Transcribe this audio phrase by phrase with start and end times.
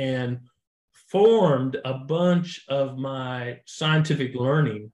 [0.00, 0.40] and
[1.10, 4.90] formed a bunch of my scientific learning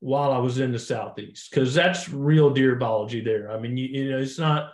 [0.00, 3.50] while I was in the southeast because that's real deer biology there.
[3.50, 4.72] I mean, you, you know, it's not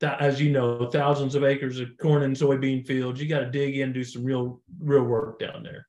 [0.00, 3.20] that as you know, thousands of acres of corn and soybean fields.
[3.20, 5.86] You got to dig in, do some real real work down there.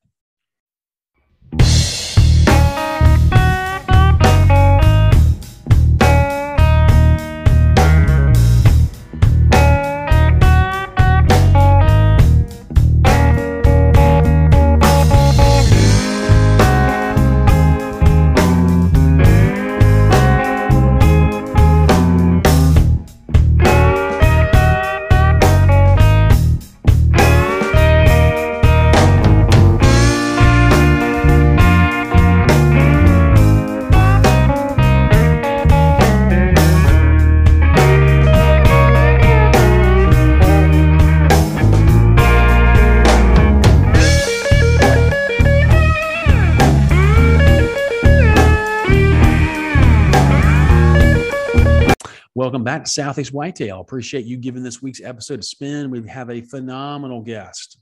[52.65, 53.79] Back to Southeast Whitetail.
[53.79, 55.91] Appreciate you giving this week's episode a spin.
[55.91, 57.77] We have a phenomenal guest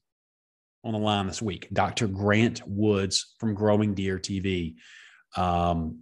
[0.84, 2.06] on the line this week, Dr.
[2.06, 4.76] Grant Woods from Growing Deer TV.
[5.38, 6.02] Um,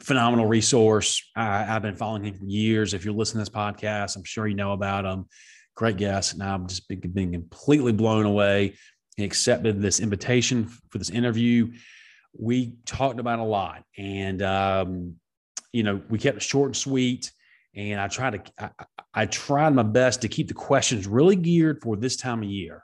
[0.00, 1.22] phenomenal resource.
[1.36, 2.92] I, have been following him for years.
[2.92, 5.26] If you're listening to this podcast, I'm sure you know about him.
[5.76, 6.32] Great guest.
[6.34, 8.74] And I've just been, been completely blown away.
[9.16, 11.72] He accepted this invitation for this interview.
[12.36, 15.14] We talked about a lot and, um,
[15.72, 17.30] you know, we kept it short and sweet
[17.76, 18.70] and I try to I,
[19.14, 22.82] I tried my best to keep the questions really geared for this time of year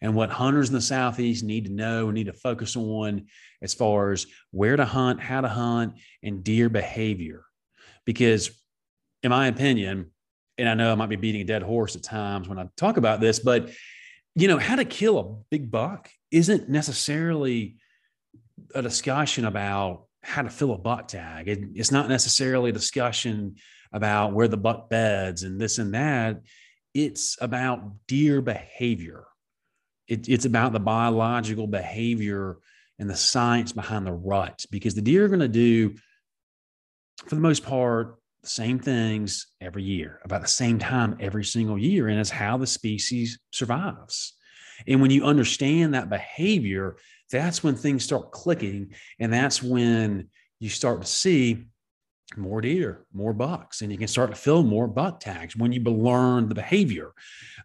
[0.00, 3.26] and what hunters in the southeast need to know and need to focus on
[3.60, 7.44] as far as where to hunt how to hunt and deer behavior.
[8.06, 8.50] Because
[9.22, 10.10] in my opinion
[10.56, 12.96] and i know i might be beating a dead horse at times when i talk
[12.96, 13.68] about this but
[14.34, 17.76] you know how to kill a big buck isn't necessarily
[18.74, 21.48] a discussion about how to fill a buck tag.
[21.48, 23.56] It, it's not necessarily a discussion
[23.92, 26.42] about where the buck beds and this and that.
[26.94, 29.24] It's about deer behavior.
[30.08, 32.58] It, it's about the biological behavior
[32.98, 35.94] and the science behind the rut because the deer are going to do,
[37.26, 41.78] for the most part, the same things every year, about the same time every single
[41.78, 42.08] year.
[42.08, 44.34] And it's how the species survives.
[44.86, 46.96] And when you understand that behavior,
[47.30, 48.94] that's when things start clicking.
[49.18, 50.28] And that's when
[50.58, 51.66] you start to see
[52.36, 55.80] more deer, more bucks, and you can start to fill more buck tags when you
[55.82, 57.12] learn the behavior.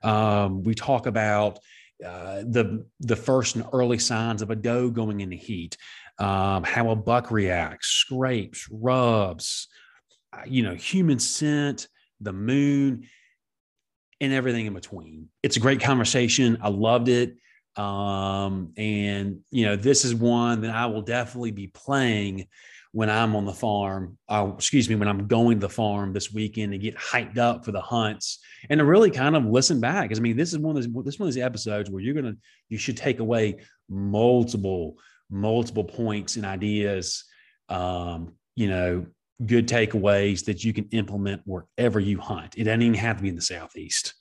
[0.03, 1.59] Um, we talk about
[2.06, 5.78] uh, the the first and early signs of a doe going into heat,
[6.20, 9.68] um, how a buck reacts, scrapes, rubs,
[10.34, 11.88] uh, you know, human scent,
[12.20, 13.08] the moon,
[14.20, 15.30] and everything in between.
[15.44, 16.58] It's a great conversation.
[16.62, 17.36] I loved it.
[17.75, 22.48] Um, and you know, this is one that I will definitely be playing
[22.95, 26.31] when I'm on the farm, uh, excuse me, when I'm going to the farm this
[26.31, 28.39] weekend to get hyped up for the hunts
[28.69, 30.06] and to really kind of listen back.
[30.06, 32.13] Because I mean, this is one of those, this one of these episodes where you're
[32.13, 32.35] gonna
[32.69, 33.57] you should take away
[33.89, 34.95] multiple
[35.29, 37.25] multiple points and ideas.
[37.67, 39.06] Um, you know,
[39.45, 42.56] good takeaways that you can implement wherever you hunt.
[42.56, 44.13] It doesn't even have to be in the southeast.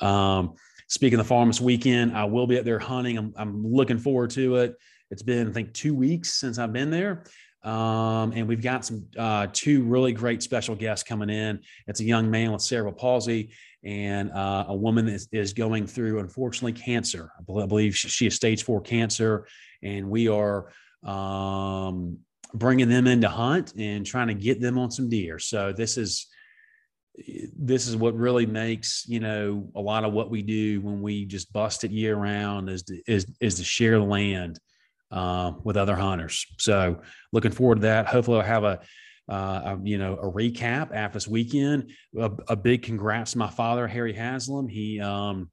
[0.00, 0.54] Um,
[0.88, 3.18] speaking of the farm this weekend, I will be up there hunting.
[3.18, 4.76] I'm, I'm looking forward to it.
[5.10, 7.24] It's been I think two weeks since I've been there.
[7.64, 11.60] Um, and we've got some uh, two really great special guests coming in.
[11.86, 13.50] It's a young man with cerebral palsy
[13.84, 17.30] and uh, a woman is, is going through, unfortunately, cancer.
[17.38, 19.46] I believe she, she has stage four cancer,
[19.82, 20.72] and we are
[21.04, 22.18] um,
[22.54, 25.38] bringing them in to hunt and trying to get them on some deer.
[25.38, 26.26] So this is
[27.56, 31.24] this is what really makes you know a lot of what we do when we
[31.24, 34.58] just bust it year round is to, is is to share the land
[35.14, 36.44] uh, with other hunters.
[36.58, 37.00] So
[37.32, 38.06] looking forward to that.
[38.06, 38.80] Hopefully, I'll have a,
[39.30, 41.92] uh, a you know a recap after this weekend.
[42.18, 44.68] A, a, big congrats to my father, Harry Haslam.
[44.68, 45.50] He um,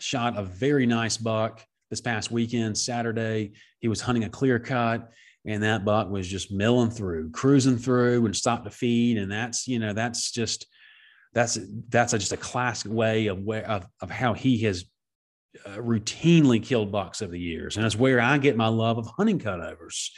[0.00, 3.52] shot a very nice buck this past weekend, Saturday.
[3.78, 5.10] He was hunting a clear cut.
[5.46, 9.18] And that buck was just milling through, cruising through, and stopped to feed.
[9.18, 10.66] And that's you know that's just
[11.34, 11.58] that's
[11.88, 14.84] that's a, just a classic way of where of, of how he has
[15.66, 17.76] uh, routinely killed bucks over the years.
[17.76, 20.10] And that's where I get my love of hunting cutovers.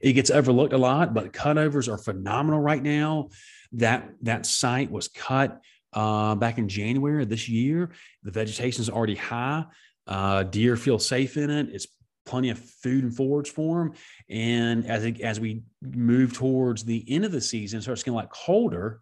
[0.00, 3.28] It gets overlooked a lot, but cutovers are phenomenal right now.
[3.72, 5.60] That that site was cut
[5.92, 7.90] uh, back in January of this year.
[8.22, 9.64] The vegetation is already high.
[10.06, 11.68] Uh, deer feel safe in it.
[11.70, 11.86] It's
[12.24, 13.92] plenty of food and forage for them.
[14.28, 18.30] And as it, as we move towards the end of the season, starts getting like
[18.30, 19.00] colder,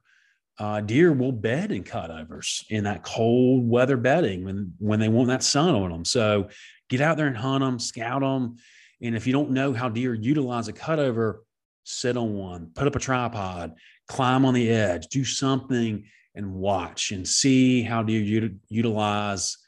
[0.58, 5.28] uh, deer will bed in cutovers in that cold weather bedding when when they want
[5.28, 6.04] that sun on them.
[6.04, 6.48] So
[6.88, 8.56] get out there and hunt them, scout them,
[9.02, 11.40] and if you don't know how deer utilize a cutover,
[11.84, 13.74] sit on one, put up a tripod,
[14.08, 16.04] climb on the edge, do something,
[16.34, 19.58] and watch and see how deer u- utilize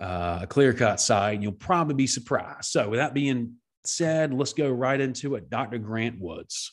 [0.00, 1.42] uh, a clear cut site.
[1.42, 2.66] You'll probably be surprised.
[2.66, 3.54] So with that being
[3.84, 5.50] said, let's go right into it.
[5.50, 5.78] Dr.
[5.78, 6.72] Grant Woods.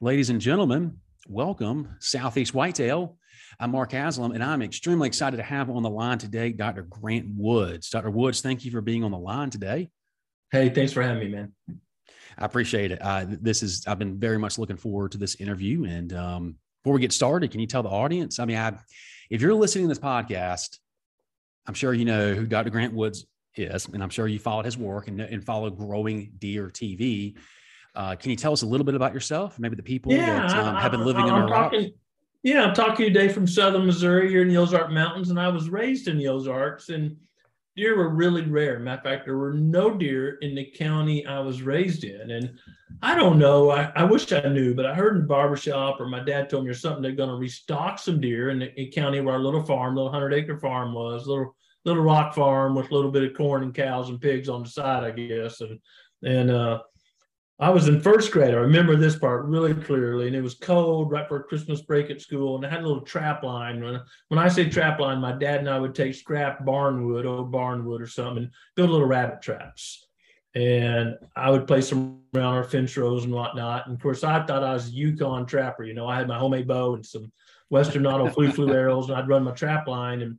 [0.00, 0.98] Ladies and gentlemen,
[1.28, 3.16] welcome Southeast Whitetail.
[3.58, 6.82] I'm Mark Haslam, and I'm extremely excited to have on the line today Dr.
[6.82, 7.90] Grant Woods.
[7.90, 8.10] Dr.
[8.10, 9.90] Woods, thank you for being on the line today.
[10.52, 11.52] Hey, thanks for having me, man.
[12.38, 13.00] I appreciate it.
[13.02, 15.84] Uh, this is I've been very much looking forward to this interview.
[15.84, 18.38] And um, before we get started, can you tell the audience?
[18.38, 18.74] I mean, I,
[19.30, 20.78] if you're listening to this podcast,
[21.66, 22.70] I'm sure you know who Dr.
[22.70, 23.26] Grant Woods
[23.56, 27.36] is, and I'm sure you followed his work and, and follow Growing Deer TV.
[27.96, 29.58] Uh, can you tell us a little bit about yourself?
[29.58, 31.92] Maybe the people yeah, that um, have been living I, in our talking,
[32.42, 35.70] Yeah, I'm talking today from Southern Missouri here in the Ozark Mountains, and I was
[35.70, 37.16] raised in the Ozarks, and
[37.74, 38.78] deer were really rare.
[38.78, 42.58] Matter of fact, there were no deer in the county I was raised in, and
[43.00, 43.70] I don't know.
[43.70, 46.64] I, I wish I knew, but I heard in the barbershop or my dad told
[46.64, 49.40] me or something they're going to restock some deer in the in county where our
[49.40, 51.56] little farm, little hundred acre farm was, little
[51.86, 54.68] little rock farm with a little bit of corn and cows and pigs on the
[54.68, 55.78] side, I guess, and
[56.22, 56.80] and uh,
[57.58, 58.52] I was in first grade.
[58.52, 62.20] I remember this part really clearly, and it was cold right for Christmas break at
[62.20, 63.82] school, and I had a little trap line.
[63.82, 67.24] When, when I say trap line, my dad and I would take scrap barn wood,
[67.24, 70.06] old barn wood or something, and build little rabbit traps.
[70.54, 73.86] And I would place them around our fence rows and whatnot.
[73.86, 75.84] And of course, I thought I was a Yukon trapper.
[75.84, 77.32] You know, I had my homemade bow and some
[77.70, 80.20] Western Auto flu flu arrows, and I'd run my trap line.
[80.20, 80.38] And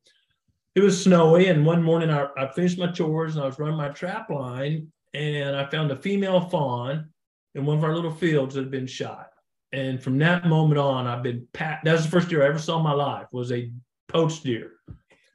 [0.75, 1.47] it was snowy.
[1.47, 4.91] And one morning, I, I finished my chores and I was running my trap line,
[5.17, 7.09] and I found a female fawn
[7.55, 9.29] in one of our little fields that had been shot.
[9.73, 11.81] And from that moment on, I've been pat.
[11.83, 13.27] That was the first deer I ever saw in my life.
[13.31, 13.71] Was a
[14.07, 14.73] poached deer,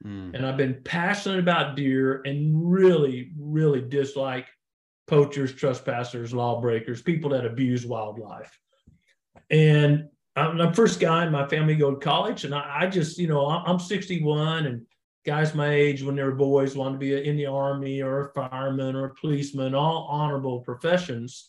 [0.04, 0.34] mm.
[0.34, 4.46] and I've been passionate about deer and really, really dislike
[5.06, 8.58] poachers, trespassers, lawbreakers, people that abuse wildlife.
[9.50, 12.86] And I'm the first guy in my family to go to college, and I, I
[12.86, 14.86] just, you know, I'm 61, and
[15.24, 18.32] guys my age when they were boys wanted to be in the army or a
[18.32, 21.48] fireman or a policeman, all honorable professions.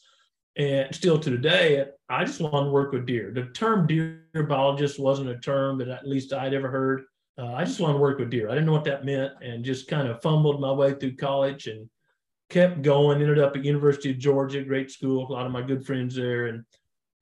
[0.55, 3.31] And still to today, I just want to work with deer.
[3.33, 7.03] The term deer biologist wasn't a term that at least I'd ever heard.
[7.39, 8.49] Uh, I just want to work with deer.
[8.49, 11.65] I didn't know what that meant, and just kind of fumbled my way through college
[11.65, 11.89] and
[12.51, 13.19] kept going.
[13.19, 15.27] Ended up at University of Georgia, great school.
[15.27, 16.63] A lot of my good friends there, and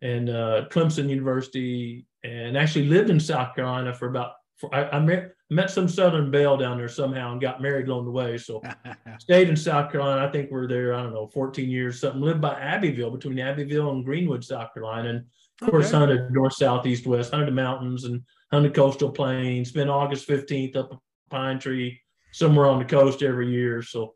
[0.01, 4.99] and uh, Clemson University, and actually lived in South Carolina for about for, I, I
[4.99, 8.37] met, met some Southern Belle down there somehow and got married along the way.
[8.37, 8.61] So
[9.19, 10.25] stayed in South Carolina.
[10.25, 12.21] I think we're there, I don't know, 14 years, something.
[12.21, 15.09] Lived by Abbeville, between Abbeville and Greenwood, South Carolina.
[15.09, 15.71] And of okay.
[15.71, 18.21] course, hunted north, south, east, west, hunted the mountains and
[18.51, 19.69] hunted coastal plains.
[19.69, 20.99] Spent August 15th up a
[21.29, 21.99] pine tree
[22.31, 23.81] somewhere on the coast every year.
[23.81, 24.13] So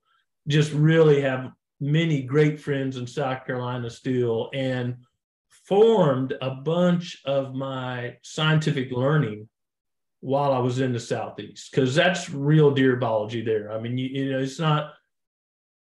[0.48, 1.52] just really have
[1.82, 4.96] many great friends in South Carolina still and
[5.68, 9.50] formed a bunch of my scientific learning
[10.26, 13.72] while I was in the southeast because that's real deer biology there.
[13.72, 14.94] I mean, you, you, know, it's not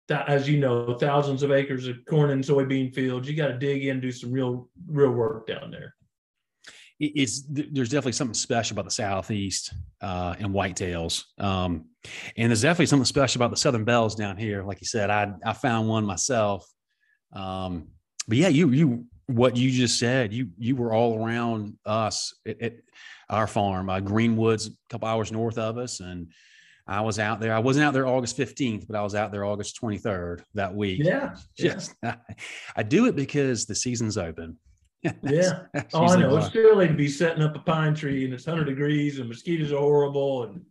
[0.09, 3.29] that as you know, thousands of acres of corn and soybean fields.
[3.29, 5.95] You got to dig in, and do some real real work down there.
[6.99, 11.85] It's there's definitely something special about the southeast uh, and whitetails, um,
[12.39, 14.63] and there's definitely something special about the southern belles down here.
[14.63, 16.67] Like you said, I I found one myself.
[17.35, 17.89] Um,
[18.27, 22.35] but yeah, you you what you just said, you you were all around us.
[22.47, 22.85] It, it,
[23.31, 26.01] our farm, uh, Greenwoods, a couple hours north of us.
[26.01, 26.29] And
[26.87, 27.55] I was out there.
[27.55, 31.01] I wasn't out there August 15th, but I was out there August 23rd that week.
[31.03, 31.37] Yeah.
[31.57, 32.17] Just, yeah.
[32.29, 32.35] I,
[32.77, 34.59] I do it because the season's open.
[35.23, 35.63] yeah.
[35.95, 36.37] oh, I know.
[36.37, 39.73] It's silly to be setting up a pine tree and it's 100 degrees and mosquitoes
[39.73, 40.45] are horrible.
[40.45, 40.63] And,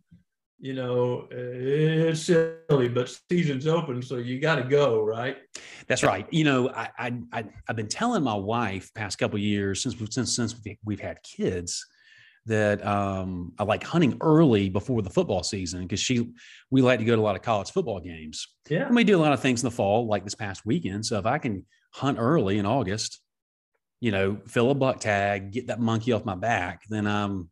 [0.60, 4.02] you know, it's silly, but season's open.
[4.02, 5.38] So you got to go, right?
[5.88, 6.26] That's right.
[6.30, 10.36] You know, I, I, I, have been telling my wife past couple years since, since,
[10.36, 11.86] since we've had kids
[12.46, 16.32] that um, I like hunting early before the football season because she
[16.70, 18.46] we like to go to a lot of college football games.
[18.68, 21.06] Yeah, and we do a lot of things in the fall, like this past weekend.
[21.06, 23.20] So if I can hunt early in August,
[24.00, 27.50] you know, fill a buck tag, get that monkey off my back, then um,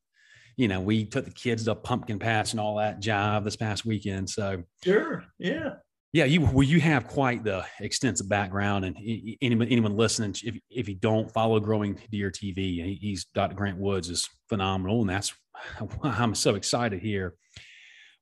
[0.56, 3.84] you know, we took the kids to pumpkin patch and all that jive this past
[3.84, 4.28] weekend.
[4.28, 5.74] So sure, yeah,
[6.12, 8.96] yeah, you well, you have quite the extensive background, and
[9.42, 13.54] anyone anyone listening, if if you don't follow Growing Deer TV, he's Dr.
[13.54, 15.34] Grant Woods is phenomenal, and that's
[15.78, 17.34] why I'm so excited here.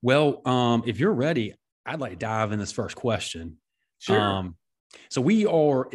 [0.02, 3.58] Well, um, if you're ready, I'd like to dive in this first question.
[3.98, 4.20] Sure.
[4.20, 4.56] Um,
[5.08, 5.88] so we are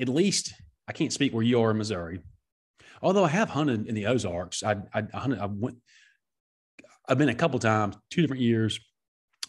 [0.00, 0.54] at least
[0.88, 2.20] I can't speak where you are in Missouri.
[3.02, 5.40] Although I have hunted in the Ozarks, I I, I hunted.
[5.40, 5.76] I went.
[7.06, 8.80] I've been a couple times, two different years,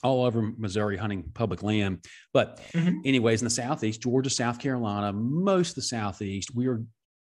[0.06, 2.06] all over Missouri hunting public land.
[2.34, 3.00] But mm-hmm.
[3.06, 6.84] anyways, in the southeast, Georgia, South Carolina, most of the southeast, we are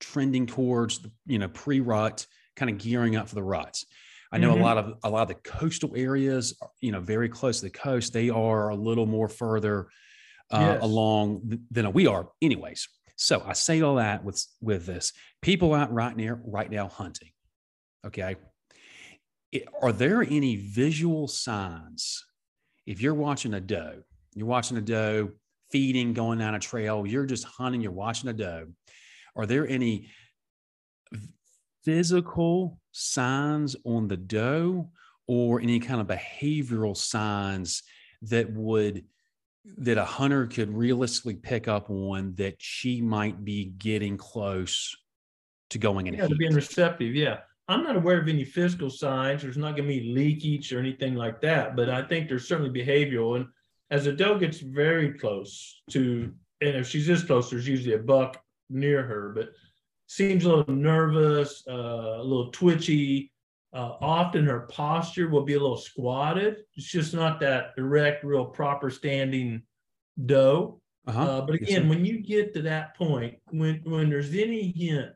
[0.01, 3.85] trending towards you know pre-rut, kind of gearing up for the ruts.
[4.33, 4.61] I know mm-hmm.
[4.61, 7.71] a lot of a lot of the coastal areas, you know, very close to the
[7.71, 9.89] coast, they are a little more further
[10.51, 10.83] uh, yes.
[10.83, 12.29] along than we are.
[12.41, 15.13] Anyways, so I say all that with with this
[15.43, 17.31] people out right now right now hunting.
[18.07, 18.37] Okay,
[19.53, 22.25] it, are there any visual signs
[22.91, 24.03] if you're watching a doe,
[24.35, 25.31] you're watching a doe
[25.71, 28.67] feeding, going down a trail, you're just hunting, you're watching a doe.
[29.37, 30.09] Are there any
[31.85, 34.91] physical signs on the doe
[35.29, 37.85] or any kind of behavioral signs
[38.23, 39.05] that would
[39.79, 44.97] that a hunter could realistically pick up on that she might be getting close
[45.69, 47.41] to going in yeah, to being receptive yeah
[47.71, 51.15] i'm not aware of any physical signs there's not going to be leakage or anything
[51.15, 53.47] like that but i think there's certainly behavioral and
[53.91, 57.99] as a doe gets very close to and if she's this close there's usually a
[57.99, 59.51] buck near her but
[60.07, 63.31] seems a little nervous uh, a little twitchy
[63.73, 66.65] uh, often her posture will be a little squatted.
[66.75, 69.63] It's just not that erect, real proper standing
[70.27, 70.81] doe.
[71.07, 71.23] Uh-huh.
[71.23, 75.15] Uh, but again, yes, when you get to that point, when when there's any hint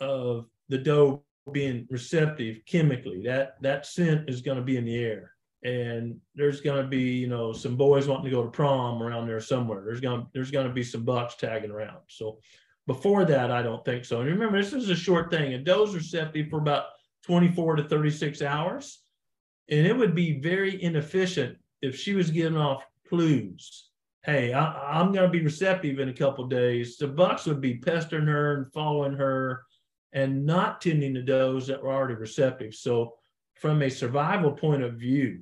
[0.00, 1.22] of the doe
[1.52, 6.60] being receptive chemically, that that scent is going to be in the air, and there's
[6.60, 9.82] going to be you know some boys wanting to go to prom around there somewhere.
[9.84, 12.00] There's going there's going to be some bucks tagging around.
[12.08, 12.38] So
[12.86, 14.20] before that, I don't think so.
[14.20, 15.54] And remember, this is a short thing.
[15.54, 16.84] A doe's receptive for about
[17.24, 19.00] 24 to 36 hours.
[19.68, 23.88] And it would be very inefficient if she was giving off clues.
[24.24, 26.96] Hey, I, am going to be receptive in a couple days.
[26.96, 29.62] The bucks would be pestering her and following her
[30.12, 32.74] and not tending to those that were already receptive.
[32.74, 33.14] So,
[33.56, 35.40] from a survival point of view,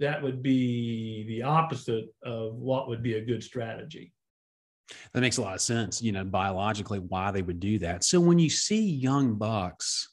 [0.00, 4.12] that would be the opposite of what would be a good strategy.
[5.12, 8.04] That makes a lot of sense, you know, biologically, why they would do that.
[8.04, 10.08] So, when you see young bucks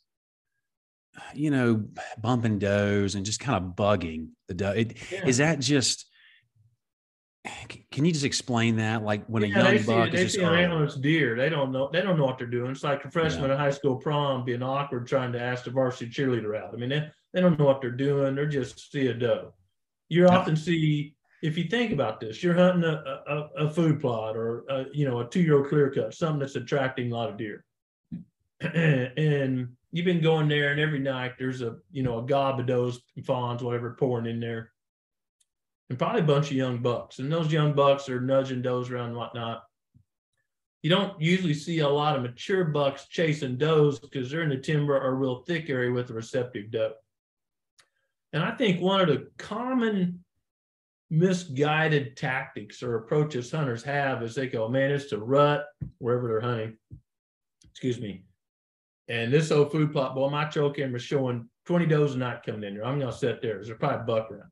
[1.34, 1.86] you know,
[2.20, 4.72] bumping does and just kind of bugging the doe.
[4.72, 5.26] It, yeah.
[5.26, 6.08] Is that just?
[7.92, 9.04] Can you just explain that?
[9.04, 11.90] Like when yeah, a young buck is see an antlerless deer, they don't know.
[11.92, 12.72] They don't know what they're doing.
[12.72, 13.54] It's like a freshman yeah.
[13.54, 16.74] at high school prom being awkward trying to ask the varsity cheerleader out.
[16.74, 18.36] I mean, they, they don't know what they're doing.
[18.36, 19.54] They're just see a doe.
[20.10, 24.38] You often see if you think about this, you're hunting a, a, a food plot
[24.38, 27.30] or a, you know a two year old clear cut, something that's attracting a lot
[27.30, 27.66] of deer,
[28.62, 32.68] and you've been going there, and every night there's a you know a gob of
[32.68, 34.72] does, fawns, whatever, pouring in there,
[35.92, 37.20] and probably a bunch of young bucks.
[37.20, 39.64] And those young bucks are nudging does around and whatnot.
[40.84, 44.58] You don't usually see a lot of mature bucks chasing does because they're in the
[44.58, 46.94] timber or real thick area with a receptive doe.
[48.32, 50.24] And I think one of the common
[51.10, 55.66] misguided tactics or approaches hunters have is they go, man, it's to rut
[55.98, 56.78] wherever they're hunting.
[57.70, 58.24] Excuse me.
[59.10, 62.64] And this old food plot, boy, my trail camera's showing 20 does a night coming
[62.64, 62.86] in there.
[62.86, 63.56] I'm going to sit there.
[63.56, 64.52] There's probably a buck around.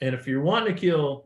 [0.00, 1.24] And if you're wanting to kill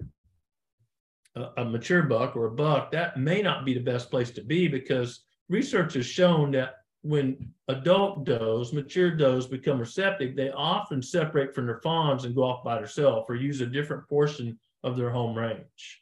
[1.36, 4.42] a, a, mature buck or a buck, that may not be the best place to
[4.42, 11.02] be because research has shown that when adult does, mature does become receptive, they often
[11.02, 14.96] separate from their fawns and go off by themselves or use a different portion of
[14.96, 16.00] their home range.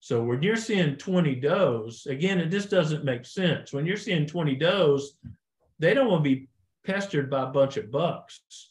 [0.00, 3.72] So when you're seeing 20 does, again, it just doesn't make sense.
[3.72, 5.16] When you're seeing 20 does,
[5.78, 6.48] they don't want to be
[6.84, 8.69] pestered by a bunch of bucks.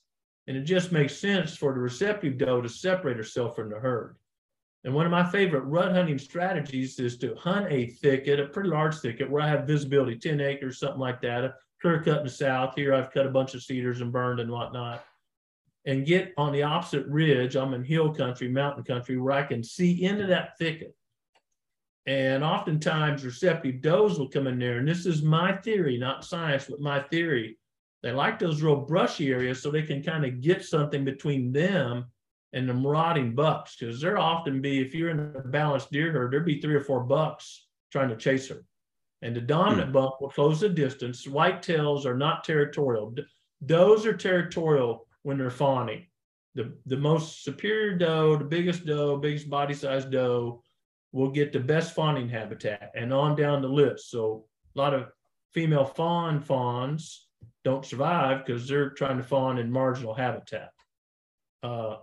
[0.50, 4.15] And it just makes sense for the receptive doe to separate herself from the herd.
[4.84, 8.70] And one of my favorite rut hunting strategies is to hunt a thicket, a pretty
[8.70, 12.24] large thicket where I have visibility, 10 acres, something like that, a clear cut in
[12.24, 12.74] the south.
[12.75, 15.06] Here I've cut a bunch of cedars and burned and whatnot.
[15.86, 19.63] And get on the opposite ridge, I'm in hill country, mountain country, where I can
[19.63, 20.96] see into that thicket.
[22.08, 24.79] And oftentimes receptive does will come in there.
[24.79, 27.59] And this is my theory, not science, but my theory.
[28.01, 32.06] They like those real brushy areas so they can kind of get something between them
[32.53, 33.75] and the marauding bucks.
[33.77, 36.84] Because there often be, if you're in a balanced deer herd, there'd be three or
[36.84, 38.63] four bucks trying to chase her.
[39.22, 39.94] And the dominant mm.
[39.94, 41.27] buck will close the distance.
[41.27, 43.13] White tails are not territorial.
[43.65, 46.08] Does are territorial when they're fawning.
[46.56, 50.63] The, the most superior doe, the biggest doe, biggest body size doe
[51.12, 54.10] will get the best fawning habitat and on down the list.
[54.10, 55.12] So a lot of
[55.53, 57.27] female fawn fawns
[57.63, 60.72] don't survive because they're trying to fawn in marginal habitat.
[61.62, 61.98] Uh,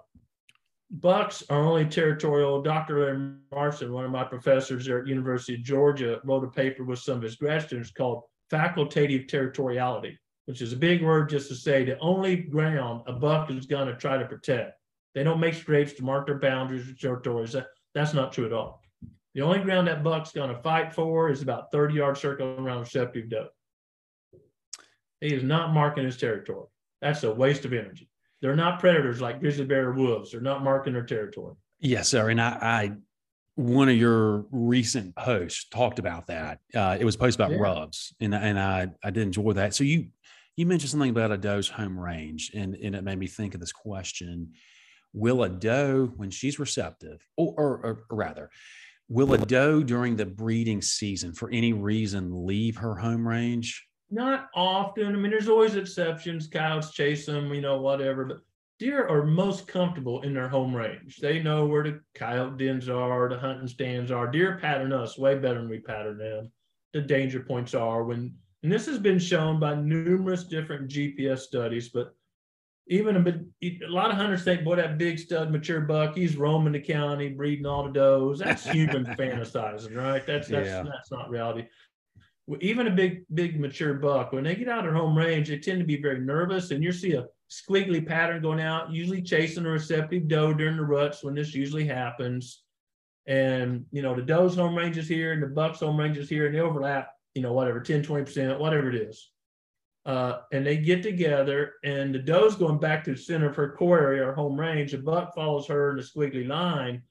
[0.90, 2.62] bucks are only territorial.
[2.62, 3.00] Dr.
[3.00, 6.98] Larry Marchinton, one of my professors there at University of Georgia, wrote a paper with
[6.98, 11.54] some of his grad students called facultative territoriality, which is a big word just to
[11.54, 14.78] say the only ground a buck is going to try to protect.
[15.14, 17.52] They don't make scrapes to mark their boundaries or territories.
[17.52, 18.82] That, that's not true at all.
[19.34, 22.80] The only ground that buck's going to fight for is about 30 yard circle around
[22.80, 23.48] receptive doe.
[25.20, 26.66] He is not marking his territory.
[27.00, 28.08] That's a waste of energy.
[28.42, 30.30] They're not predators like grizzly bear or wolves.
[30.30, 31.54] They're not marking their territory.
[31.80, 32.30] Yes, sir.
[32.30, 32.92] And I, I
[33.56, 36.60] one of your recent posts talked about that.
[36.74, 37.62] Uh, it was posted about yeah.
[37.62, 39.74] rubs, and and I I did enjoy that.
[39.74, 40.08] So you
[40.56, 43.60] you mentioned something about a doe's home range, and and it made me think of
[43.60, 44.52] this question:
[45.12, 48.50] Will a doe, when she's receptive, or, or, or rather,
[49.08, 53.86] will a doe during the breeding season, for any reason, leave her home range?
[54.10, 55.14] Not often.
[55.14, 56.46] I mean, there's always exceptions.
[56.46, 58.24] Cows chase them, you know, whatever.
[58.24, 58.38] But
[58.78, 61.18] deer are most comfortable in their home range.
[61.18, 64.30] They know where the coyote dens are, the hunting stands are.
[64.30, 66.52] Deer pattern us way better than we pattern them.
[66.92, 71.88] The danger points are when, and this has been shown by numerous different GPS studies,
[71.88, 72.14] but
[72.88, 76.72] even a, a lot of hunters think, boy, that big stud mature buck, he's roaming
[76.72, 78.38] the county, breeding all the does.
[78.38, 80.24] That's human fantasizing, right?
[80.24, 80.84] That's that's yeah.
[80.84, 81.66] that's not reality
[82.60, 85.80] even a big, big mature buck, when they get out of home range, they tend
[85.80, 89.70] to be very nervous, and you see a squiggly pattern going out, usually chasing a
[89.70, 92.62] receptive doe during the ruts when this usually happens.
[93.26, 96.28] And you know, the doe's home range is here and the buck's home range is
[96.28, 99.30] here, and they overlap, you know, whatever, 10, 20%, whatever it is.
[100.04, 103.72] Uh, and they get together, and the doe's going back to the center of her
[103.72, 104.92] core area or home range.
[104.92, 107.02] The buck follows her in the squiggly line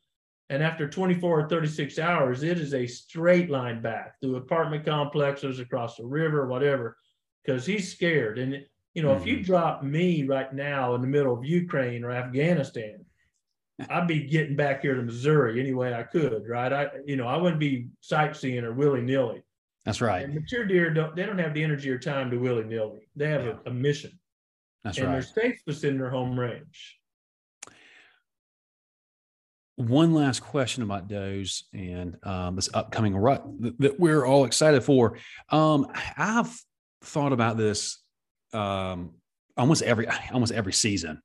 [0.49, 5.59] and after 24 or 36 hours, it is a straight line back through apartment complexes,
[5.59, 6.97] across the river, whatever,
[7.43, 8.37] because he's scared.
[8.37, 9.21] And, you know, mm-hmm.
[9.21, 9.45] if you mm-hmm.
[9.45, 13.03] drop me right now in the middle of Ukraine or Afghanistan,
[13.89, 16.71] I'd be getting back here to Missouri any way I could, right?
[16.71, 19.41] I, you know, I wouldn't be sightseeing or willy nilly.
[19.83, 20.25] That's right.
[20.25, 23.07] And mature deer don't, they don't have the energy or time to willy nilly.
[23.15, 23.53] They have yeah.
[23.65, 24.17] a, a, mission.
[24.83, 25.15] That's and right.
[25.15, 26.99] And they're safest in their home range
[29.77, 34.83] one last question about does and um, this upcoming rut that, that, we're all excited
[34.83, 35.17] for.
[35.49, 36.55] Um, I've
[37.01, 38.01] thought about this
[38.53, 39.15] um,
[39.57, 41.21] almost every almost every season.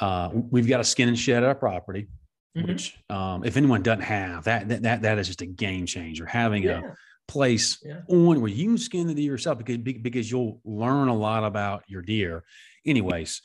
[0.00, 2.08] Uh, we've got a skin and shed at our property,
[2.56, 2.68] mm-hmm.
[2.68, 6.26] which um, if anyone doesn't have that, that that that is just a game changer.
[6.26, 6.80] Having yeah.
[6.80, 6.92] a
[7.26, 8.00] place yeah.
[8.08, 11.84] on where you can skin the deer yourself because because you'll learn a lot about
[11.88, 12.44] your deer.
[12.84, 13.40] Anyways,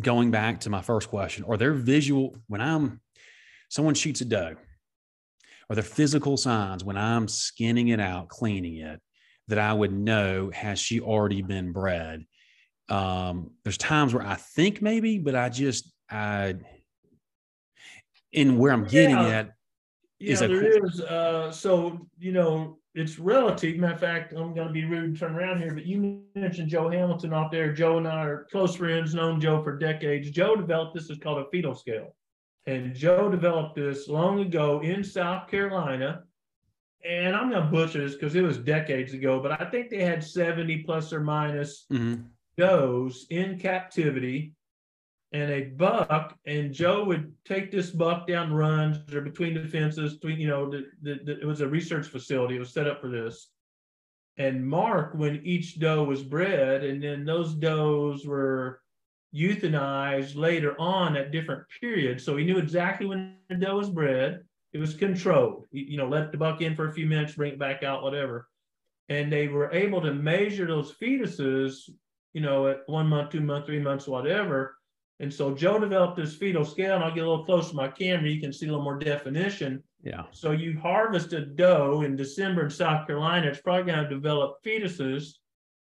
[0.00, 3.00] going back to my first question, are there visual when I'm
[3.68, 4.56] someone shoots a doe?
[5.70, 9.00] Are there physical signs when I'm skinning it out, cleaning it,
[9.48, 12.24] that I would know has she already been bred?
[12.88, 16.56] Um, there's times where I think maybe, but I just I
[18.32, 19.28] in where I'm getting yeah.
[19.28, 19.52] at
[20.18, 21.00] yeah, is there a, is.
[21.00, 23.76] Uh, so you know, it's relative.
[23.76, 26.68] Matter of fact, I'm going to be rude and turn around here, but you mentioned
[26.68, 27.72] Joe Hamilton out there.
[27.72, 30.30] Joe and I are close friends, known Joe for decades.
[30.30, 32.14] Joe developed this is called a fetal scale.
[32.66, 36.24] And Joe developed this long ago in South Carolina.
[37.08, 40.02] And I'm going to butcher this because it was decades ago, but I think they
[40.02, 42.22] had 70 plus or minus mm-hmm.
[42.56, 44.54] does in captivity
[45.32, 50.14] and a buck, and Joe would take this buck down runs or between the fences.
[50.14, 52.56] Between you know, the, the, the, it was a research facility.
[52.56, 53.50] It was set up for this,
[54.38, 58.80] and mark when each doe was bred, and then those does were
[59.34, 62.24] euthanized later on at different periods.
[62.24, 64.42] So he knew exactly when the doe was bred.
[64.72, 65.66] It was controlled.
[65.72, 68.48] You know, let the buck in for a few minutes, bring it back out, whatever.
[69.10, 71.90] And they were able to measure those fetuses,
[72.32, 74.77] you know, at one month, two months, three months, whatever
[75.20, 77.88] and so Joe developed this fetal scale, and I'll get a little close to my
[77.88, 78.28] camera.
[78.30, 79.82] You can see a little more definition.
[80.02, 80.24] Yeah.
[80.30, 83.48] So you harvest a doe in December in South Carolina.
[83.48, 85.32] It's probably going to develop fetuses,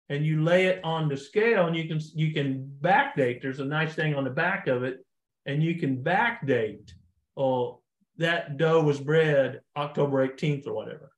[0.09, 3.41] and you lay it on the scale, and you can you can backdate.
[3.41, 5.03] There's a nice thing on the back of it,
[5.47, 6.91] and you can backdate.
[7.35, 7.81] Oh,
[8.17, 11.11] that doe was bred October 18th or whatever.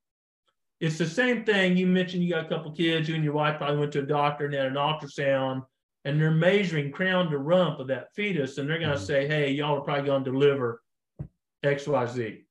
[0.79, 1.75] It's the same thing.
[1.75, 3.09] You mentioned you got a couple kids.
[3.09, 5.63] You and your wife probably went to a doctor and had an ultrasound
[6.07, 9.05] and they're measuring crown to rump of that fetus, and they're going to mm-hmm.
[9.05, 10.81] say, "Hey, y'all are probably going to deliver
[11.63, 12.45] X, Y, Z."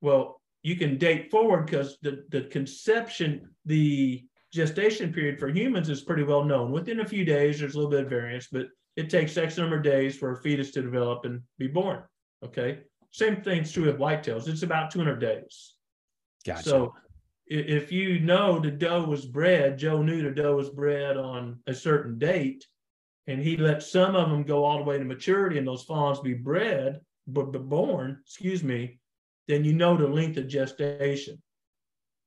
[0.00, 6.02] Well, you can date forward because the the conception, the gestation period for humans is
[6.02, 6.72] pretty well known.
[6.72, 8.66] Within a few days, there's a little bit of variance, but
[8.96, 12.02] it takes X number of days for a fetus to develop and be born.
[12.44, 12.80] Okay.
[13.12, 14.48] Same thing's true with whitetails.
[14.48, 15.74] It's about 200 days.
[16.44, 16.68] Gotcha.
[16.68, 16.94] So
[17.50, 21.74] if you know the doe was bred, Joe knew the doe was bred on a
[21.74, 22.66] certain date,
[23.26, 26.20] and he let some of them go all the way to maturity and those fawns
[26.20, 28.98] be bred, but born, excuse me,
[29.48, 31.40] then you know the length of gestation.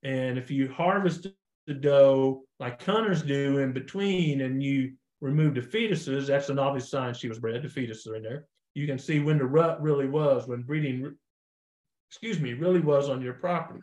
[0.04, 1.28] And if you harvest
[1.68, 6.90] the doe like hunters do in between and you remove the fetuses, that's an obvious
[6.90, 8.46] sign she was bred, the fetuses are in there.
[8.74, 11.16] You can see when the rut really was, when breeding,
[12.10, 13.82] excuse me, really was on your property.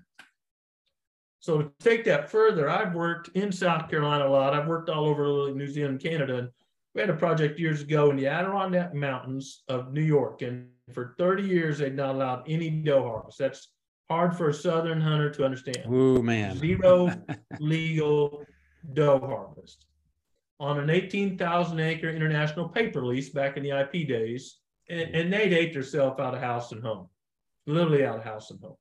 [1.41, 4.55] So to take that further, I've worked in South Carolina a lot.
[4.55, 6.49] I've worked all over New Zealand, Canada, and
[6.95, 11.15] we had a project years ago in the Adirondack Mountains of New York, and for
[11.19, 13.39] 30 years they'd not allowed any doe harvest.
[13.39, 13.69] That's
[14.11, 15.87] hard for a southern hunter to understand.
[15.93, 17.13] Ooh, man, zero
[17.61, 18.45] legal
[18.95, 19.87] doe harvest
[20.61, 25.53] on an 18,000 acre international paper lease back in the IP days, and, and they'd
[25.53, 27.09] ate themselves out of house and home,
[27.67, 28.77] literally out of house and home.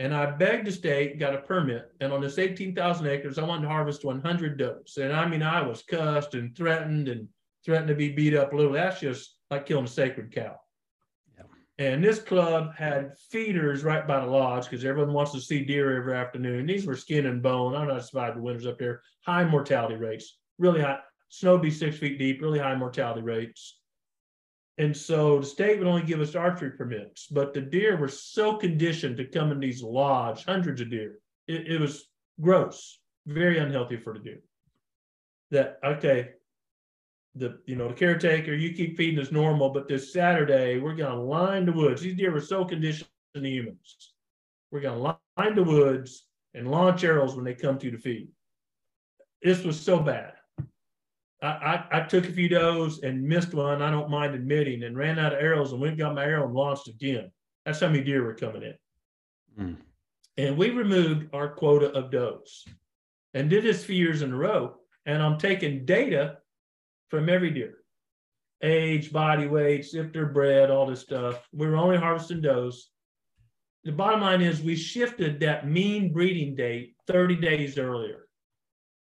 [0.00, 3.64] And I begged the state, got a permit, and on this 18,000 acres, I wanted
[3.64, 4.96] to harvest 100 does.
[4.96, 7.28] And I mean, I was cussed and threatened and
[7.66, 8.72] threatened to be beat up a little.
[8.72, 10.58] That's just like killing a sacred cow.
[11.76, 15.94] And this club had feeders right by the lodge because everyone wants to see deer
[15.98, 16.64] every afternoon.
[16.64, 17.74] These were skin and bone.
[17.74, 19.02] I know I survived the winters up there.
[19.26, 21.00] High mortality rates, really high.
[21.28, 23.79] Snow be six feet deep, really high mortality rates.
[24.80, 28.56] And so the state would only give us archery permits, but the deer were so
[28.56, 31.18] conditioned to come in these lodge, hundreds of deer.
[31.46, 32.08] It, it was
[32.40, 34.40] gross, very unhealthy for the deer.
[35.50, 36.30] That okay,
[37.34, 41.22] the you know the caretaker, you keep feeding as normal, but this Saturday we're gonna
[41.22, 42.00] line the woods.
[42.00, 44.14] These deer were so conditioned to humans.
[44.70, 48.28] We're gonna line the woods and launch arrows when they come to the feed.
[49.42, 50.32] This was so bad.
[51.42, 54.96] I, I, I, took a few does and missed one, I don't mind admitting, and
[54.96, 57.30] ran out of arrows and went got my arrow and launched again.
[57.64, 58.74] That's how many deer were coming in.
[59.58, 59.76] Mm.
[60.36, 62.64] And we removed our quota of does
[63.34, 64.76] and did this for years in a row.
[65.06, 66.38] And I'm taking data
[67.08, 67.80] from every deer
[68.62, 71.48] age, body weights, if they're bred, all this stuff.
[71.52, 72.90] We were only harvesting does.
[73.84, 78.28] The bottom line is we shifted that mean breeding date 30 days earlier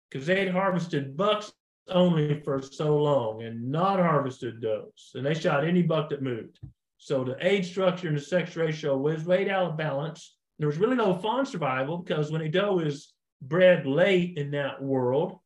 [0.08, 1.52] because they'd harvested bucks
[1.90, 5.12] only for so long and not harvested does.
[5.14, 6.58] And they shot any buck that moved.
[6.98, 10.36] So the age structure and the sex ratio was way out of balance.
[10.58, 14.82] There was really no fawn survival because when a doe is bred late in that
[14.82, 15.38] world,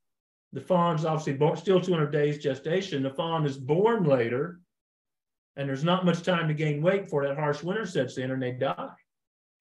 [0.53, 3.03] the fawn's obviously born, still 200 days gestation.
[3.03, 4.61] The fawn is born later,
[5.57, 8.43] and there's not much time to gain weight before that harsh winter sets in and
[8.43, 8.91] they die.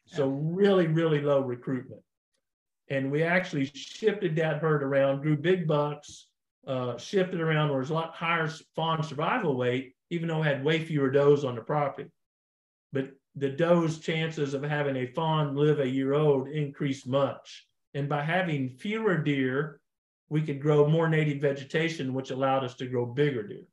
[0.05, 2.01] So really, really low recruitment.
[2.89, 6.27] And we actually shifted that herd around, grew big bucks,
[6.67, 10.63] uh, shifted around where there's a lot higher fawn survival weight, even though it had
[10.63, 12.09] way fewer does on the property.
[12.93, 17.67] But the doe's chances of having a fawn live a year old increased much.
[17.93, 19.79] And by having fewer deer,
[20.29, 23.65] we could grow more native vegetation, which allowed us to grow bigger deer.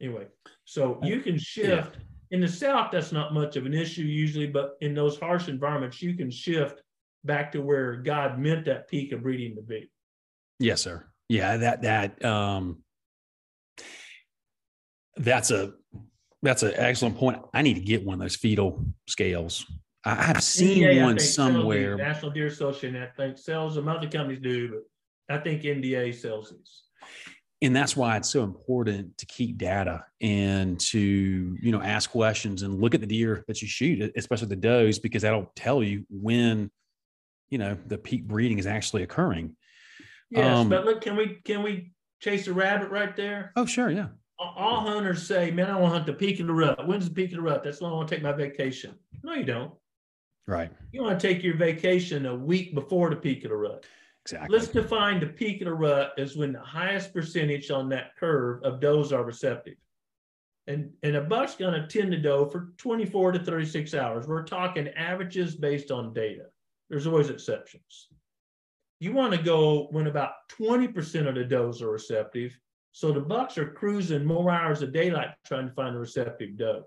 [0.00, 0.26] Anyway,
[0.64, 1.96] so you can shift.
[2.30, 6.00] In the South, that's not much of an issue usually, but in those harsh environments,
[6.00, 6.82] you can shift
[7.24, 9.90] back to where God meant that peak of breeding to be.
[10.58, 11.06] Yes, sir.
[11.32, 12.82] Yeah, that that um
[15.16, 15.72] that's a
[16.42, 17.40] that's an excellent point.
[17.54, 19.64] I need to get one of those fetal scales.
[20.04, 21.96] I, have seen NDA, one somewhere.
[21.96, 23.88] National Deer Association, I think sells them.
[23.88, 24.82] Other companies do,
[25.28, 26.82] but I think NDA sells these.
[27.62, 32.60] And that's why it's so important to keep data and to you know ask questions
[32.60, 36.04] and look at the deer that you shoot, especially the does, because that'll tell you
[36.10, 36.70] when
[37.48, 39.56] you know the peak breeding is actually occurring.
[40.32, 43.52] Yes, um, but look, can we can we chase a rabbit right there?
[43.54, 44.08] Oh, sure, yeah.
[44.38, 46.88] All hunters say, "Man, I want to hunt the peak of the rut.
[46.88, 47.62] When's the peak of the rut?
[47.62, 49.72] That's when I want to take my vacation." No, you don't.
[50.46, 50.72] Right.
[50.90, 53.84] You want to take your vacation a week before the peak of the rut.
[54.24, 54.56] Exactly.
[54.56, 58.62] Let's define the peak of the rut as when the highest percentage on that curve
[58.64, 59.76] of does are receptive.
[60.66, 64.26] And, and a buck's going to tend to doe for 24 to 36 hours.
[64.26, 66.46] We're talking averages based on data.
[66.88, 68.08] There's always exceptions
[69.02, 72.56] you want to go when about 20% of the does are receptive.
[72.92, 76.84] So the bucks are cruising more hours of daylight trying to find a receptive doe.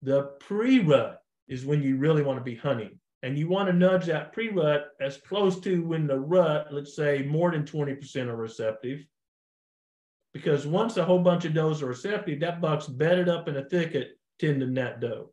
[0.00, 2.98] The pre-rut is when you really want to be hunting.
[3.22, 7.22] And you want to nudge that pre-rut as close to when the rut, let's say
[7.22, 9.04] more than 20% are receptive.
[10.32, 13.68] Because once a whole bunch of does are receptive, that buck's bedded up in a
[13.68, 15.30] thicket tending that doe.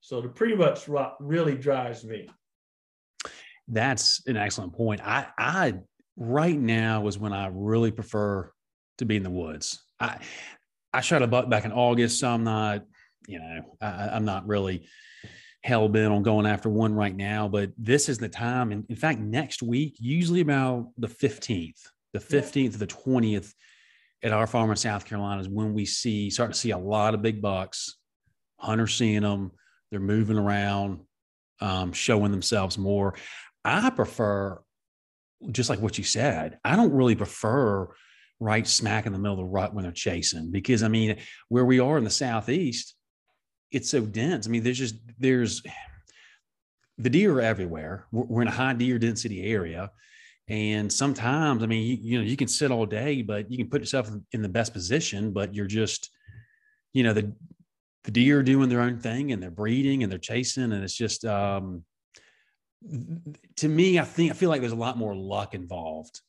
[0.00, 0.86] So the pre-rut
[1.18, 2.28] really drives me.
[3.70, 5.00] That's an excellent point.
[5.02, 5.74] I, I
[6.16, 8.50] right now is when I really prefer
[8.98, 9.82] to be in the woods.
[9.98, 10.18] I,
[10.92, 12.84] I shot a buck back in August, so I'm not,
[13.26, 14.86] you know, I, am not really
[15.62, 17.48] hell bent on going after one right now.
[17.48, 21.80] But this is the time, and in fact, next week, usually about the 15th,
[22.12, 23.52] the 15th to the 20th,
[24.22, 27.14] at our farm in South Carolina is when we see start to see a lot
[27.14, 27.96] of big bucks,
[28.58, 29.52] hunters seeing them,
[29.90, 31.00] they're moving around,
[31.60, 33.14] um, showing themselves more.
[33.64, 34.60] I prefer,
[35.50, 37.88] just like what you said, I don't really prefer
[38.40, 41.18] right smack in the middle of the rut when they're chasing because I mean,
[41.48, 42.94] where we are in the southeast,
[43.70, 44.46] it's so dense.
[44.46, 45.62] I mean, there's just there's
[46.98, 48.06] the deer are everywhere.
[48.12, 49.90] We're, we're in a high deer density area.
[50.48, 53.70] And sometimes, I mean, you, you know, you can sit all day, but you can
[53.70, 56.10] put yourself in the best position, but you're just,
[56.92, 57.32] you know, the
[58.04, 60.72] the deer are doing their own thing and they're breeding and they're chasing.
[60.72, 61.84] And it's just um
[63.56, 66.20] to me, I think I feel like there's a lot more luck involved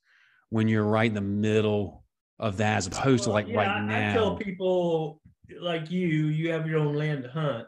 [0.49, 2.03] when you're right in the middle
[2.39, 4.11] of that as opposed well, to like yeah, right now.
[4.11, 5.21] I tell people
[5.59, 7.67] like you, you have your own land to hunt.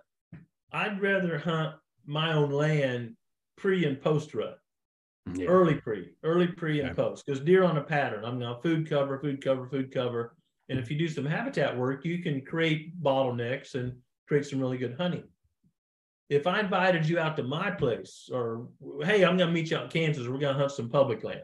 [0.71, 3.15] I'd rather hunt my own land
[3.57, 4.57] pre and post rut.
[5.33, 5.45] Yeah.
[5.45, 6.93] Early pre, early pre and yeah.
[6.95, 8.25] post, because deer on a pattern.
[8.25, 10.35] I'm going to food cover, food cover, food cover.
[10.67, 13.93] And if you do some habitat work, you can create bottlenecks and
[14.27, 15.23] create some really good hunting.
[16.29, 18.69] If I invited you out to my place, or
[19.03, 21.23] hey, I'm going to meet you out in Kansas, we're going to hunt some public
[21.23, 21.43] land,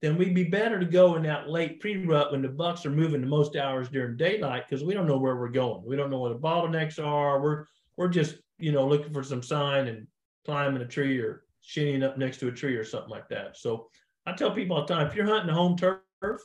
[0.00, 3.20] then we'd be better to go in that late pre-rut when the bucks are moving
[3.20, 5.82] the most hours during daylight because we don't know where we're going.
[5.84, 7.40] We don't know where the bottlenecks are.
[7.40, 7.64] We're
[7.96, 10.06] we're just you know looking for some sign and
[10.44, 13.56] climbing a tree or shinning up next to a tree or something like that.
[13.56, 13.88] So
[14.24, 16.40] I tell people all the time, if you're hunting a home turf,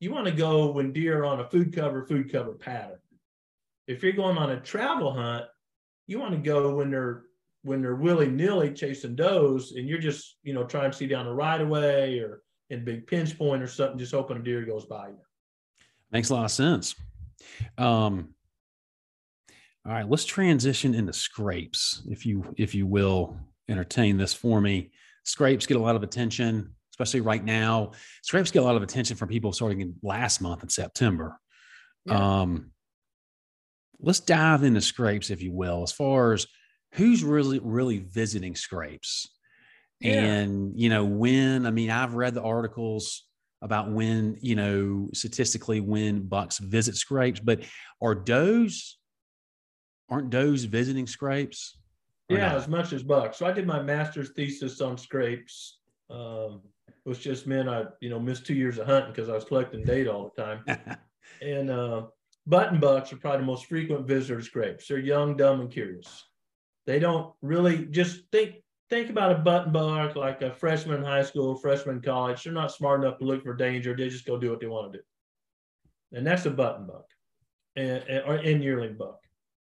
[0.00, 2.98] you want to go when deer are on a food cover, food cover pattern.
[3.86, 5.46] If you're going on a travel hunt,
[6.12, 7.24] you want to go when they're
[7.64, 11.26] when they're willy nilly chasing does, and you're just you know trying to see down
[11.26, 14.64] the right of way or in big pinch point or something, just hoping a deer
[14.64, 15.18] goes by you.
[16.10, 16.94] Makes a lot of sense.
[17.78, 18.34] Um,
[19.84, 23.36] all right, let's transition into scrapes, if you if you will
[23.68, 24.92] entertain this for me.
[25.24, 27.92] Scrapes get a lot of attention, especially right now.
[28.22, 31.40] Scrapes get a lot of attention from people starting in last month in September.
[32.04, 32.40] Yeah.
[32.40, 32.71] Um,
[34.02, 36.46] let's dive into scrapes, if you will, as far as
[36.94, 39.28] who's really really visiting scrapes.
[40.00, 40.14] Yeah.
[40.14, 43.22] and you know when i mean i've read the articles
[43.62, 47.60] about when you know statistically when bucks visit scrapes but
[48.00, 48.98] are does
[50.10, 51.78] aren't does visiting scrapes
[52.28, 53.38] yeah as much as bucks.
[53.38, 55.78] So i did my master's thesis on scrapes
[56.10, 56.62] um,
[57.04, 59.84] which just meant i you know missed two years of hunting because i was collecting
[59.84, 60.64] data all the time.
[61.40, 62.02] And uh,
[62.46, 66.24] button bucks are probably the most frequent visitors to scrapes they're young dumb and curious
[66.86, 68.56] they don't really just think
[68.92, 72.44] think about a button buck like a freshman in high school, freshman in college.
[72.44, 73.96] They're not smart enough to look for danger.
[73.96, 75.04] They just go do what they want to do.
[76.14, 77.06] And that's a button buck
[77.74, 79.20] and, and, or and yearling buck.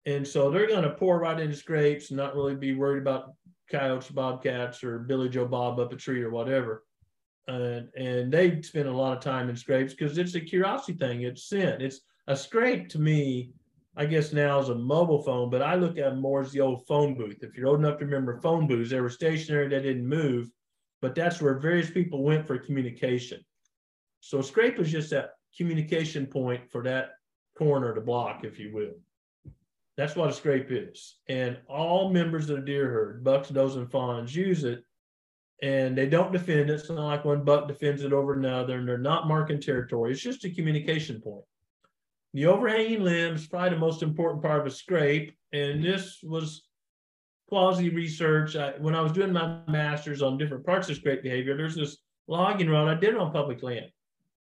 [0.05, 3.33] And so they're going to pour right into scrapes and not really be worried about
[3.71, 6.85] coyotes, bobcats, or Billy Joe Bob up a tree or whatever.
[7.49, 11.23] And, and they spend a lot of time in scrapes because it's a curiosity thing.
[11.23, 11.81] It's scent.
[11.81, 13.53] It's a scrape to me
[13.97, 16.85] I guess now is a mobile phone, but I look at more as the old
[16.87, 17.43] phone booth.
[17.43, 20.51] If you're old enough to remember phone booths, they were stationary, they didn't move,
[21.01, 23.41] but that's where various people went for communication.
[24.19, 27.11] So a scrape is just that communication point for that
[27.57, 28.95] corner to block, if you will.
[29.97, 31.19] That's what a scrape is.
[31.29, 34.83] And all members of the deer herd, bucks, does, and fawns use it.
[35.63, 36.71] And they don't defend it.
[36.71, 40.11] It's not like one buck defends it over another, and they're not marking territory.
[40.11, 41.45] It's just a communication point.
[42.35, 45.37] The overhanging limb is probably the most important part of a scrape.
[45.53, 46.67] And this was
[47.49, 48.57] quasi research.
[48.81, 52.69] When I was doing my master's on different parts of scrape behavior, there's this logging
[52.69, 52.89] road.
[52.89, 53.87] I did on public land.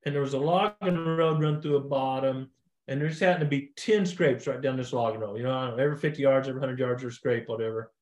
[0.04, 2.50] And there was a logging road run through a bottom.
[2.88, 5.36] And there just happened to be 10 scrapes right down this logging road.
[5.36, 7.92] You know, know every 50 yards, every 100 yards, or scrape, whatever.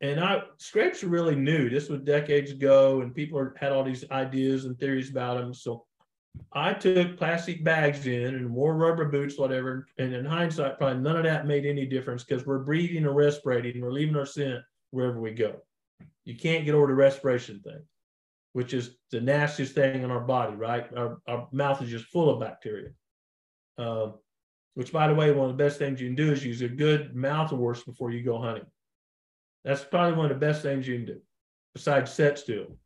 [0.00, 1.68] And I scrapes are really new.
[1.68, 5.52] This was decades ago, and people had all these ideas and theories about them.
[5.52, 5.84] So
[6.52, 9.86] I took plastic bags in and wore rubber boots, whatever.
[9.98, 13.80] And in hindsight, probably none of that made any difference because we're breathing and respirating
[13.80, 15.56] we're leaving our scent wherever we go.
[16.24, 17.82] You can't get over the respiration thing,
[18.52, 20.86] which is the nastiest thing in our body, right?
[20.96, 22.90] Our, our mouth is just full of bacteria.
[23.78, 24.14] Um,
[24.74, 26.68] which, by the way, one of the best things you can do is use a
[26.68, 28.66] good mouthwash before you go hunting.
[29.64, 31.20] That's probably one of the best things you can do,
[31.74, 32.76] besides set still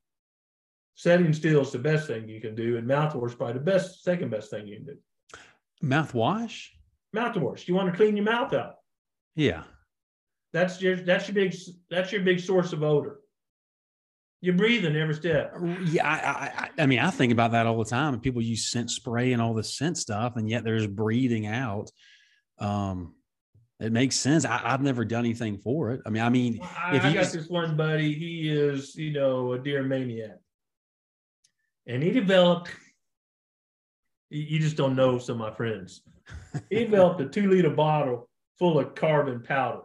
[0.94, 4.02] setting still is the best thing you can do, and mouthwash is probably the best,
[4.02, 4.96] second best thing you can do.
[5.82, 6.68] Mouthwash?
[7.14, 7.68] Mouthwash.
[7.68, 8.76] You want to clean your mouth out.
[9.36, 9.64] Yeah.
[10.52, 11.54] That's your that's your big
[11.90, 13.20] that's your big source of odor.
[14.40, 15.54] You're breathing every step.
[15.86, 18.20] Yeah, I, I, I mean, I think about that all the time.
[18.20, 21.90] People use scent spray and all this scent stuff, and yet there's breathing out.
[22.58, 23.14] Um,
[23.80, 24.44] it makes sense.
[24.44, 26.02] I, have never done anything for it.
[26.04, 29.54] I mean, I mean, I, if I got this one buddy, he is, you know,
[29.54, 30.36] a deer maniac
[31.86, 32.70] and he developed
[34.30, 36.02] you just don't know some of my friends
[36.70, 39.82] he developed a two liter bottle full of carbon powder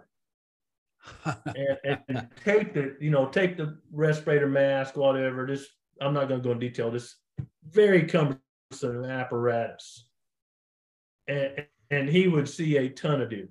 [1.56, 5.46] and, and, take the, you know, take the respirator mask, whatever.
[5.46, 5.68] This,
[6.02, 6.92] I'm not going to go in detail.
[6.92, 7.16] This
[7.70, 10.06] very cumbersome apparatus.
[11.28, 13.50] And, and he would see a ton of deer.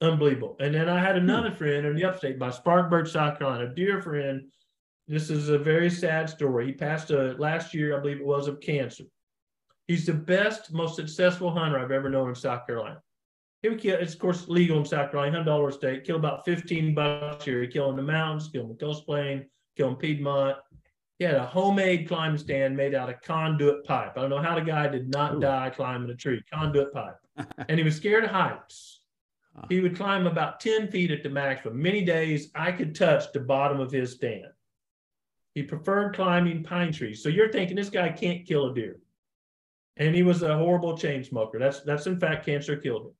[0.00, 0.56] Unbelievable.
[0.60, 1.56] And then I had another hmm.
[1.56, 4.50] friend in the upstate by Spartanburg, South Carolina, a dear friend.
[5.10, 6.66] This is a very sad story.
[6.66, 9.02] He passed a, last year, I believe it was, of cancer.
[9.88, 13.02] He's the best, most successful hunter I've ever known in South Carolina.
[13.60, 16.44] He would kill, it's of course legal in South Carolina, hundred dollar state, kill about
[16.44, 17.60] 15 bucks here.
[17.60, 19.46] He kill in the mountains, kill in the coast plain,
[19.76, 20.58] kill in Piedmont.
[21.18, 24.16] He had a homemade climbing stand made out of conduit pipe.
[24.16, 25.40] I don't know how the guy did not Ooh.
[25.40, 27.16] die climbing a tree, conduit pipe.
[27.68, 28.98] and he was scared of heights.
[29.68, 32.50] He would climb about 10 feet at the max for many days.
[32.54, 34.46] I could touch the bottom of his stand.
[35.54, 37.22] He preferred climbing pine trees.
[37.22, 39.00] So you're thinking this guy can't kill a deer.
[39.96, 41.58] And he was a horrible chain smoker.
[41.58, 43.12] That's that's in fact cancer killed him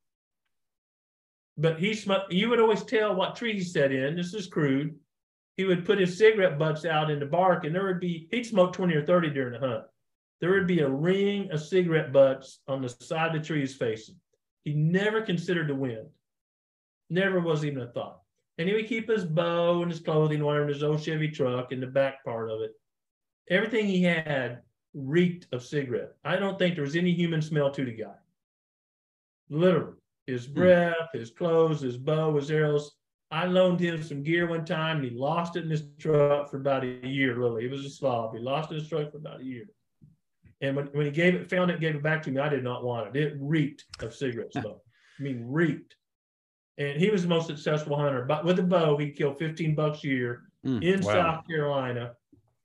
[1.61, 4.17] but he smoked, you would always tell what tree he sat in.
[4.17, 4.95] This is crude.
[5.57, 8.47] He would put his cigarette butts out in the bark, and there would be, he'd
[8.47, 9.85] smoke 20 or 30 during the hunt.
[10.41, 13.75] There would be a ring of cigarette butts on the side of the tree is
[13.75, 14.17] facing.
[14.65, 16.07] He never considered the wind.
[17.11, 18.20] Never was even a thought.
[18.61, 21.73] And he would keep his bow and his clothing, whatever, in his old Chevy truck
[21.73, 22.73] in the back part of it.
[23.49, 24.61] Everything he had
[24.93, 26.13] reeked of cigarette.
[26.27, 28.17] I don't think there was any human smell to the guy.
[29.49, 29.97] Literally
[30.27, 30.53] his hmm.
[30.53, 32.93] breath, his clothes, his bow, his arrows.
[33.31, 36.59] I loaned him some gear one time and he lost it in his truck for
[36.59, 37.63] about a year, Lily.
[37.63, 38.35] He was a slob.
[38.35, 39.65] He lost it his truck for about a year.
[40.61, 42.63] And when, when he gave it, found it, gave it back to me, I did
[42.63, 43.23] not want it.
[43.23, 44.83] It reeked of cigarette smoke.
[45.19, 45.97] I mean, reeked.
[46.81, 48.25] And he was the most successful hunter.
[48.25, 51.13] But with a bow, he killed 15 bucks a year mm, in wow.
[51.13, 52.15] South Carolina,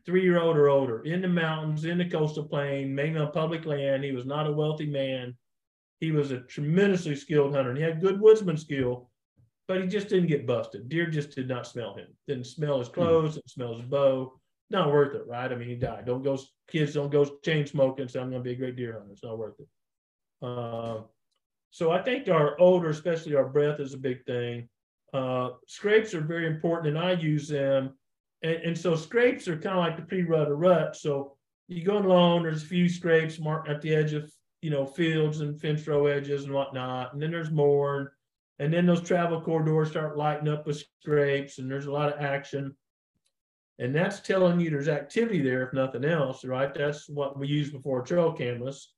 [0.06, 3.65] three year old or older, in the mountains, in the coastal plain, mainly on public
[3.65, 4.04] land.
[4.04, 5.36] He was not a wealthy man
[5.99, 9.10] he was a tremendously skilled hunter and he had good woodsman skill,
[9.67, 10.89] but he just didn't get busted.
[10.89, 12.08] Deer just did not smell him.
[12.28, 12.93] Didn't smell his hmm.
[12.95, 14.39] clothes, didn't smell his bow.
[14.69, 15.51] Not worth it, right?
[15.51, 16.06] I mean, he died.
[16.06, 18.08] Don't go, kids don't go chain smoking.
[18.08, 19.12] So I'm going to be a great deer hunter.
[19.12, 19.67] It's not worth it.
[20.41, 21.01] Uh,
[21.75, 24.69] so I think our odor, especially our breath, is a big thing.
[25.13, 27.95] Uh, scrapes are very important, and I use them.
[28.43, 30.95] And, and so scrapes are kind of like the pre-rut or rut.
[30.95, 31.35] So
[31.67, 35.41] you go along, there's a few scrapes marked at the edge of you know, fields
[35.41, 37.11] and fence row edges and whatnot.
[37.11, 38.13] And then there's more.
[38.59, 42.23] And then those travel corridors start lighting up with scrapes and there's a lot of
[42.23, 42.73] action.
[43.79, 46.73] And that's telling you there's activity there, if nothing else, right?
[46.73, 48.94] That's what we use before trail cameras.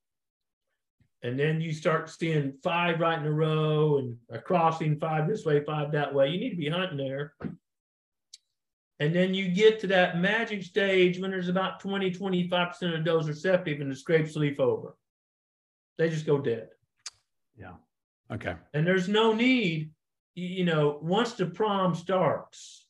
[1.27, 5.45] And then you start seeing five right in a row and a crossing five this
[5.45, 6.29] way, five that way.
[6.29, 7.33] You need to be hunting there.
[8.99, 13.27] And then you get to that magic stage when there's about 20, 25% of those
[13.27, 14.95] receptive and the scrapes leaf over
[15.97, 16.69] they just go dead.
[17.57, 17.73] Yeah.
[18.31, 18.55] Okay.
[18.73, 19.91] And there's no need,
[20.35, 22.85] you know, once the prom starts,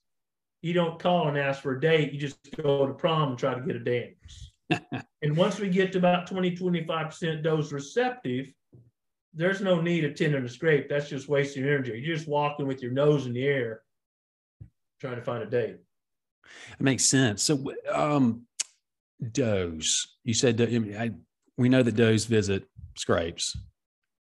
[0.62, 2.12] you don't call and ask for a date.
[2.12, 4.52] You just go to prom and try to get a dance.
[5.22, 8.52] and once we get to about 20, 25% dose receptive,
[9.34, 10.90] there's no need of tending a scrape.
[10.90, 12.02] That's just wasting energy.
[12.04, 13.82] You're just walking with your nose in the air
[15.00, 15.78] trying to find a date.
[16.72, 17.44] It makes sense.
[17.44, 18.44] So, um,
[19.32, 21.12] does you said I,
[21.58, 23.58] we know that does visit scrapes,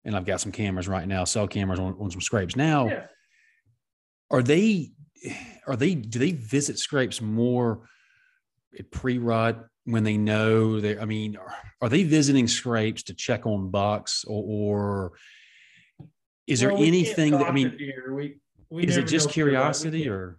[0.04, 2.56] and I've got some cameras right now, cell cameras on, on some scrapes.
[2.56, 3.06] Now, yeah.
[4.30, 4.92] are they
[5.66, 7.88] are they do they visit scrapes more
[8.78, 13.46] at pre-rut when they know they I mean, are, are, they visiting scrapes to check
[13.46, 15.12] on bucks or, or
[16.46, 17.76] is there well, anything that I mean
[18.10, 18.36] we,
[18.70, 20.38] we is it just curiosity or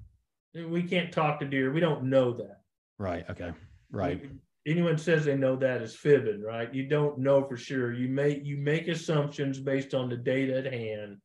[0.53, 1.71] we can't talk to deer.
[1.71, 2.61] We don't know that.
[2.99, 3.25] Right.
[3.29, 3.51] Okay.
[3.91, 4.21] Right
[4.65, 6.73] anyone says they know that is fibbing, right?
[6.73, 7.93] You don't know for sure.
[7.93, 11.17] You make you make assumptions based on the data at hand.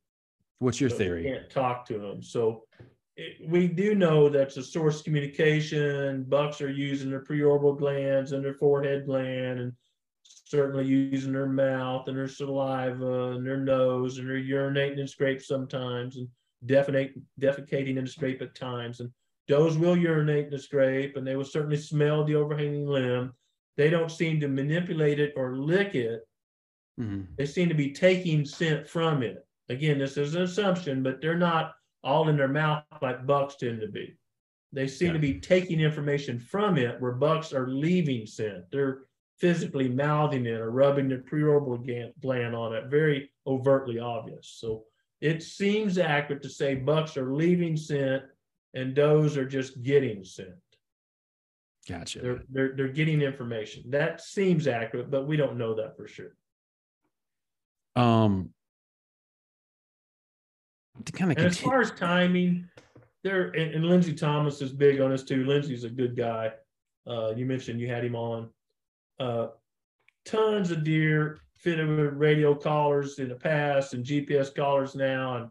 [0.59, 1.23] What's your theory?
[1.23, 2.23] can't talk to them.
[2.23, 2.65] So
[3.19, 6.25] it, we do know that's a source communication.
[6.29, 9.73] Bucks are using their preorbital glands and their forehead gland, and
[10.23, 15.43] certainly using their mouth and their saliva and their nose, and they're urinating in scrape
[15.43, 16.29] sometimes, and
[16.65, 19.01] defecating, defecating in the scrape at times.
[19.01, 19.11] And
[19.49, 23.33] Does will urinate in the scrape and they will certainly smell the overhanging limb.
[23.77, 26.27] They don't seem to manipulate it or lick it.
[27.01, 27.33] Mm-hmm.
[27.37, 29.45] They seem to be taking scent from it.
[29.69, 31.73] Again, this is an assumption, but they're not
[32.09, 34.17] all in their mouth like bucks tend to be.
[34.73, 35.13] They seem yeah.
[35.15, 38.65] to be taking information from it where bucks are leaving scent.
[38.73, 39.03] They're
[39.39, 44.57] physically mouthing it or rubbing their preorbital gland on it, very overtly obvious.
[44.59, 44.85] So
[45.21, 48.23] it seems accurate to say bucks are leaving scent
[48.75, 50.49] and does are just getting scent.
[51.89, 52.21] Gotcha.
[52.21, 53.85] They're, they're, they're getting information.
[53.89, 56.37] That seems accurate, but we don't know that for sure.
[57.97, 58.51] Um,
[61.05, 62.69] to kind of as far as timing,
[63.25, 65.45] there and, and, Lindsay Thomas is big on this too.
[65.45, 66.53] Lindsay's a good guy.
[67.07, 68.49] Uh, you mentioned you had him on.
[69.19, 69.49] Uh,
[70.25, 75.51] tons of deer fitted with radio collars in the past and GPS collars now,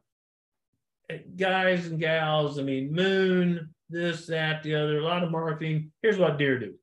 [1.09, 2.59] and, guys and gals.
[2.59, 4.99] I mean, moon, this, that, the other.
[4.99, 5.91] A lot of marketing.
[6.01, 6.73] Here's what deer do.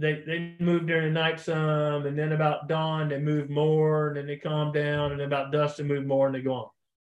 [0.00, 4.16] They they move during the night some, and then about dawn they move more, and
[4.16, 6.68] then they calm down, and about dusk they move more, and they go on.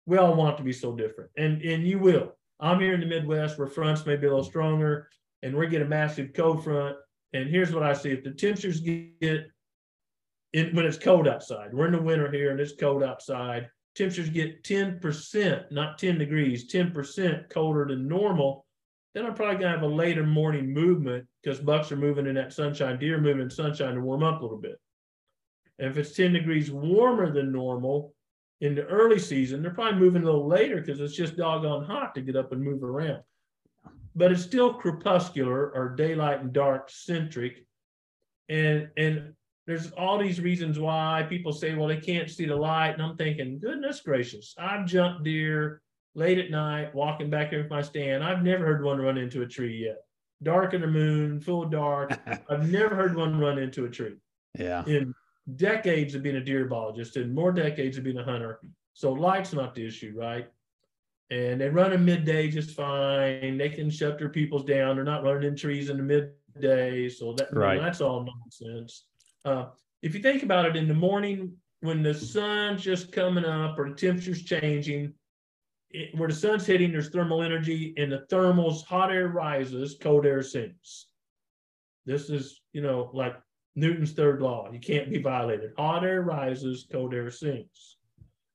[0.08, 2.34] We all want to be so different, and and you will.
[2.60, 5.10] I'm here in the Midwest where fronts may be a little stronger,
[5.42, 6.96] and we get a massive cold front.
[7.34, 9.50] And here's what I see: if the temperatures get
[10.54, 13.68] in, when it's cold outside, we're in the winter here, and it's cold outside.
[13.94, 18.64] Temperatures get 10%, not 10 degrees, 10% colder than normal
[19.14, 22.52] then I'm probably gonna have a later morning movement because bucks are moving in that
[22.52, 24.78] sunshine, deer moving in sunshine to warm up a little bit.
[25.78, 28.14] And if it's 10 degrees warmer than normal
[28.60, 32.14] in the early season, they're probably moving a little later because it's just doggone hot
[32.14, 33.22] to get up and move around.
[34.16, 37.64] But it's still crepuscular or daylight and dark centric.
[38.48, 39.34] And and
[39.66, 42.92] there's all these reasons why people say, well, they can't see the light.
[42.92, 45.82] And I'm thinking, goodness gracious, I've jumped deer
[46.14, 48.24] late at night, walking back here with my stand.
[48.24, 49.98] I've never heard one run into a tree yet.
[50.42, 52.18] Dark in the moon, full dark.
[52.50, 54.16] I've never heard one run into a tree.
[54.58, 54.84] Yeah.
[54.86, 55.14] In
[55.56, 58.60] decades of being a deer biologist and more decades of being a hunter.
[58.92, 60.48] So light's not the issue, right?
[61.30, 63.58] And they run in midday just fine.
[63.58, 64.96] They can shut their pupils down.
[64.96, 67.08] They're not running in trees in the midday.
[67.08, 67.74] So that right.
[67.74, 69.04] You know, that's all nonsense.
[69.44, 69.66] Uh,
[70.02, 73.88] if you think about it in the morning, when the sun's just coming up or
[73.88, 75.12] the temperature's changing,
[75.90, 80.26] it, where the sun's hitting, there's thermal energy, and the thermals, hot air rises, cold
[80.26, 81.06] air sinks.
[82.04, 83.36] This is, you know, like
[83.78, 84.70] Newton's third law.
[84.72, 85.72] You can't be violated.
[85.76, 87.96] Hot air rises, cold air sinks.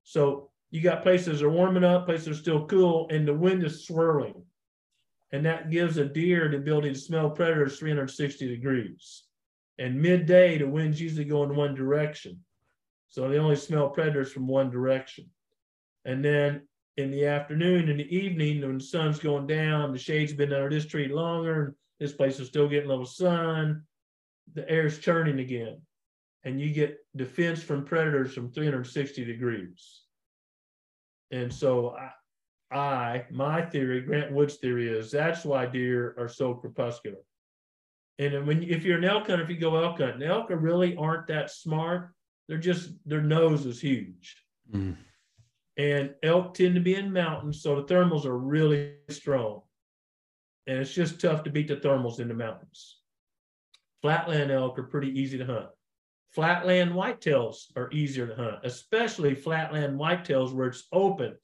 [0.04, 3.34] So you got places that are warming up, places that are still cool, and the
[3.34, 4.44] wind is swirling.
[5.32, 9.24] And that gives a deer the ability to smell predators 360 degrees.
[9.80, 12.40] And midday, the wind's usually going one direction.
[13.10, 15.30] So they only smell predators from one direction.
[16.06, 16.68] And then
[16.98, 20.70] in the afternoon in the evening when the sun's going down, the shade's been under
[20.70, 23.84] this tree longer, and this place is still getting a little sun,
[24.54, 25.82] the air's churning again.
[26.44, 30.02] And you get defense from predators from 360 degrees.
[31.32, 31.96] And so
[32.72, 37.20] I, I my theory, Grant Woods' theory is that's why deer are so crepuscular.
[38.20, 41.28] And when if you're an elk hunter, if you go elk hunting, elk really aren't
[41.28, 42.12] that smart.
[42.48, 44.36] They're just their nose is huge.
[44.72, 44.98] Mm
[45.78, 49.62] and elk tend to be in mountains, so the thermals are really strong.
[50.68, 53.00] And it's just tough to beat the thermals in the mountains.
[54.04, 55.70] Flatland elk are pretty easy to hunt.
[56.32, 61.36] Flatland whitetails are easier to hunt, especially flatland whitetails where it's open.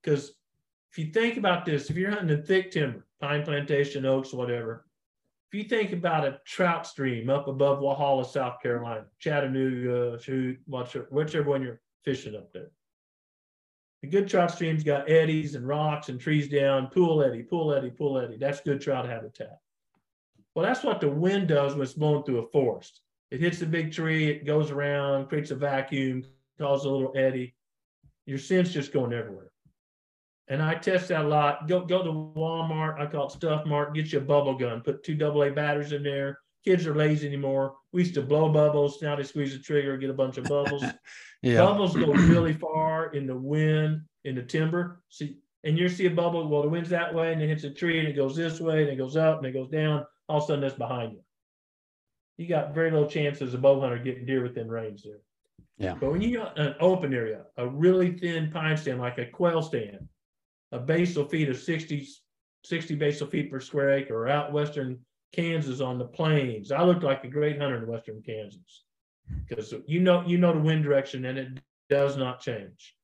[0.00, 0.32] Because
[0.92, 4.86] if you think about this, if you're hunting in thick timber, pine plantation, oaks, whatever,
[5.50, 10.58] if you think about a trout stream up above Walhalla, South Carolina, Chattooga, shoot,
[11.10, 12.70] whichever one you're fishing up there,
[14.04, 17.90] a good trout stream's got eddies and rocks and trees down, pool eddy, pool eddy,
[17.90, 18.36] pool eddy.
[18.36, 19.58] That's good trout habitat.
[20.56, 23.02] Well, that's what the wind does when it's blowing through a forest.
[23.30, 26.24] It hits a big tree, it goes around, creates a vacuum,
[26.58, 27.54] causes a little eddy.
[28.24, 29.50] Your scent's just going everywhere.
[30.48, 31.68] And I test that a lot.
[31.68, 35.04] Go go to Walmart, I call it Stuff Mart, get you a bubble gun, put
[35.04, 36.38] two AA batteries in there.
[36.64, 37.74] Kids are lazy anymore.
[37.92, 39.02] We used to blow bubbles.
[39.02, 40.82] Now they squeeze the trigger, get a bunch of bubbles.
[41.42, 41.58] Yeah.
[41.58, 45.02] Bubbles go really far in the wind, in the timber.
[45.10, 47.70] See, and you see a bubble, well, the wind's that way, and it hits a
[47.70, 50.06] tree, and it goes this way, and it goes up, and it goes down.
[50.28, 51.20] All of a sudden, that's behind you.
[52.38, 55.20] You got very low chances of bow hunter getting deer within range there.
[55.78, 55.94] Yeah.
[55.94, 59.62] But when you got an open area, a really thin pine stand, like a quail
[59.62, 60.08] stand,
[60.72, 62.06] a basal feet of 60,
[62.64, 64.98] 60 basal feet per square acre, or out western
[65.32, 66.72] Kansas on the plains.
[66.72, 68.84] I looked like a great hunter in western Kansas
[69.46, 71.48] because you know you know the wind direction and it
[71.88, 72.94] does not change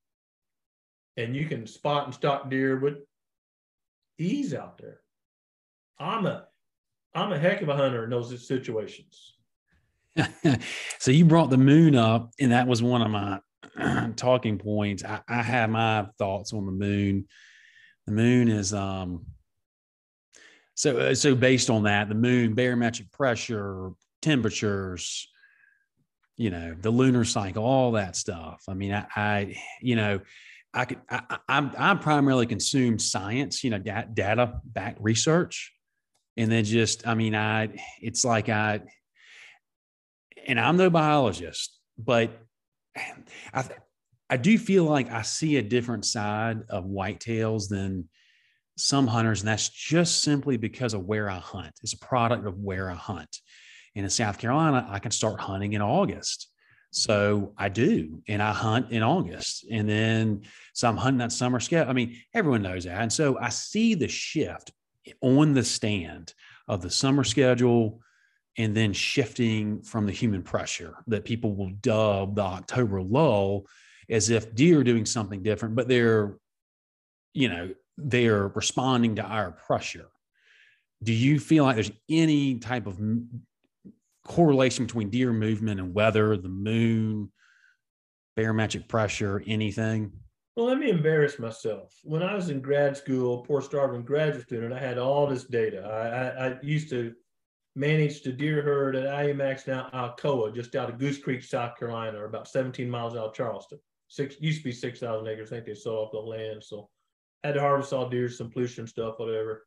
[1.17, 2.95] and you can spot and stalk deer with
[4.17, 4.99] ease out there
[5.99, 6.45] i'm a
[7.15, 9.33] i'm a heck of a hunter in those situations
[10.99, 13.39] so you brought the moon up and that was one of my
[14.15, 17.25] talking points I, I have my thoughts on the moon
[18.05, 19.25] the moon is um
[20.75, 23.91] so so based on that the moon barometric pressure
[24.21, 25.27] temperatures
[26.37, 28.63] you know, the lunar cycle, all that stuff.
[28.67, 30.19] I mean, I, I you know,
[30.73, 35.71] I could, I, I, I primarily consume science, you know, data backed research.
[36.37, 37.69] And then just, I mean, I,
[38.01, 38.81] it's like I,
[40.47, 42.31] and I'm no biologist, but
[43.53, 43.65] I,
[44.29, 48.09] I do feel like I see a different side of whitetails than
[48.77, 51.73] some hunters, and that's just simply because of where I hunt.
[51.83, 53.37] It's a product of where I hunt.
[53.95, 56.49] And in South Carolina, I can start hunting in August.
[56.89, 59.65] So I do, and I hunt in August.
[59.71, 60.41] And then,
[60.73, 61.89] so I'm hunting that summer schedule.
[61.89, 63.01] I mean, everyone knows that.
[63.01, 64.71] And so I see the shift
[65.21, 66.33] on the stand
[66.67, 68.01] of the summer schedule
[68.57, 73.65] and then shifting from the human pressure that people will dub the October lull
[74.09, 76.37] as if deer are doing something different, but they're,
[77.33, 80.07] you know, they're responding to our pressure.
[81.01, 82.99] Do you feel like there's any type of
[84.25, 87.31] correlation between deer movement and weather, the moon,
[88.35, 90.11] barometric pressure, anything?
[90.55, 91.97] Well, let me embarrass myself.
[92.03, 95.81] When I was in grad school, poor starving graduate student, I had all this data.
[95.81, 97.13] I, I, I used to
[97.75, 102.19] manage the deer herd at Alumax now Alcoa, just out of Goose Creek, South Carolina,
[102.19, 103.79] or about 17 miles out of Charleston.
[104.09, 105.51] Six used to be 6,000 acres.
[105.51, 106.87] I think they sold off the land, so
[107.43, 109.65] had to harvest all deer, some pollution stuff, whatever.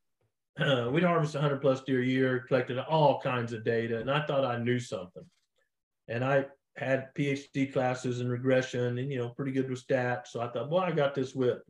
[0.93, 4.45] we'd harvest 100 plus deer a year, collected all kinds of data, and I thought
[4.45, 5.25] I knew something.
[6.07, 6.47] And I
[6.77, 10.29] had PhD classes in regression and, you know, pretty good with stats.
[10.29, 11.63] So I thought, well, I got this whip.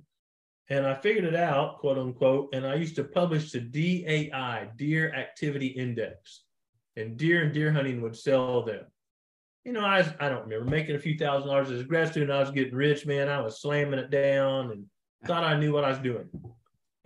[0.68, 2.48] And I figured it out, quote unquote.
[2.52, 6.42] And I used to publish the DAI, Deer Activity Index.
[6.96, 8.84] And deer and deer hunting would sell them.
[9.64, 12.08] You know, I, was, I don't remember making a few thousand dollars as a grad
[12.08, 12.32] student.
[12.32, 13.28] I was getting rich, man.
[13.28, 14.86] I was slamming it down and
[15.26, 16.28] thought I knew what I was doing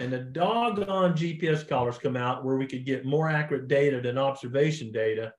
[0.01, 4.17] and the doggone GPS collars come out where we could get more accurate data than
[4.17, 5.35] observation data.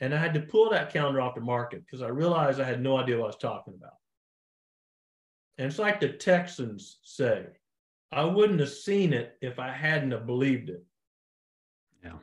[0.00, 2.82] And I had to pull that calendar off the market because I realized I had
[2.82, 3.94] no idea what I was talking about.
[5.58, 7.46] And it's like the Texans say,
[8.12, 10.84] I wouldn't have seen it if I hadn't have believed it.
[12.04, 12.18] Yeah.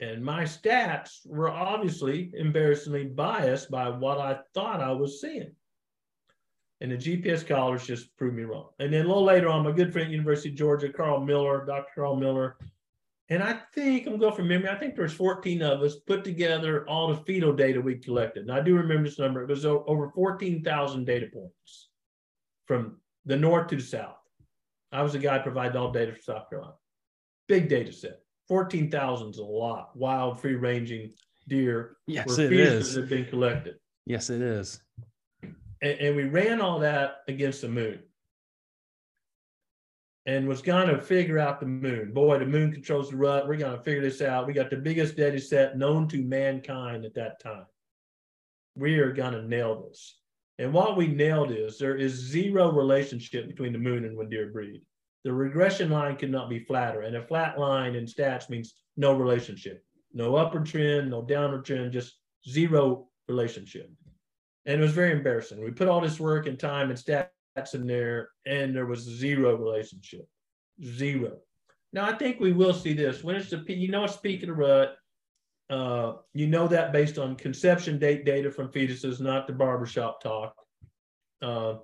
[0.00, 5.54] And my stats were obviously embarrassingly biased by what I thought I was seeing
[6.80, 8.68] and the GPS collars just proved me wrong.
[8.78, 11.90] And then a little later on, my good friend University of Georgia, Karl Miller, Dr.
[11.94, 12.56] Karl Miller,
[13.30, 14.68] and I think I'm going from memory.
[14.68, 18.42] I think there's 14 of us put together all the fetal data we collected.
[18.42, 19.42] And I do remember this number.
[19.42, 21.90] It was over 14,000 data points
[22.66, 24.16] from the north to the south.
[24.92, 26.74] I was the guy providing all data for South Carolina.
[27.46, 28.20] Big data set.
[28.48, 29.94] 14,000 is a lot.
[29.94, 31.12] Wild, free ranging
[31.48, 31.96] deer.
[32.06, 32.94] Yes, it is.
[32.94, 33.76] Have been collected.
[34.06, 34.80] Yes, it is
[35.82, 38.00] and, and we ran all that against the moon
[40.28, 42.12] and was going to figure out the moon.
[42.12, 43.48] Boy, the moon controls the rut.
[43.48, 44.46] We're going to figure this out.
[44.46, 47.64] We got the biggest data set known to mankind at that time.
[48.76, 50.18] We are going to nail this.
[50.58, 54.48] And what we nailed is there is zero relationship between the moon and when deer
[54.48, 54.82] breed.
[55.24, 57.00] The regression line cannot be flatter.
[57.00, 61.90] And a flat line in stats means no relationship, no upward trend, no downward trend,
[61.90, 63.90] just zero relationship
[64.68, 65.64] and it was very embarrassing.
[65.64, 67.30] We put all this work and time and stats
[67.74, 70.26] in there, and there was zero relationship,
[70.82, 71.38] zero.
[71.92, 74.96] Now I think we will see this when it's the you know speaking of rut,
[75.70, 80.54] uh, you know that based on conception date data from fetuses, not the barbershop talk.
[81.40, 81.74] Uh,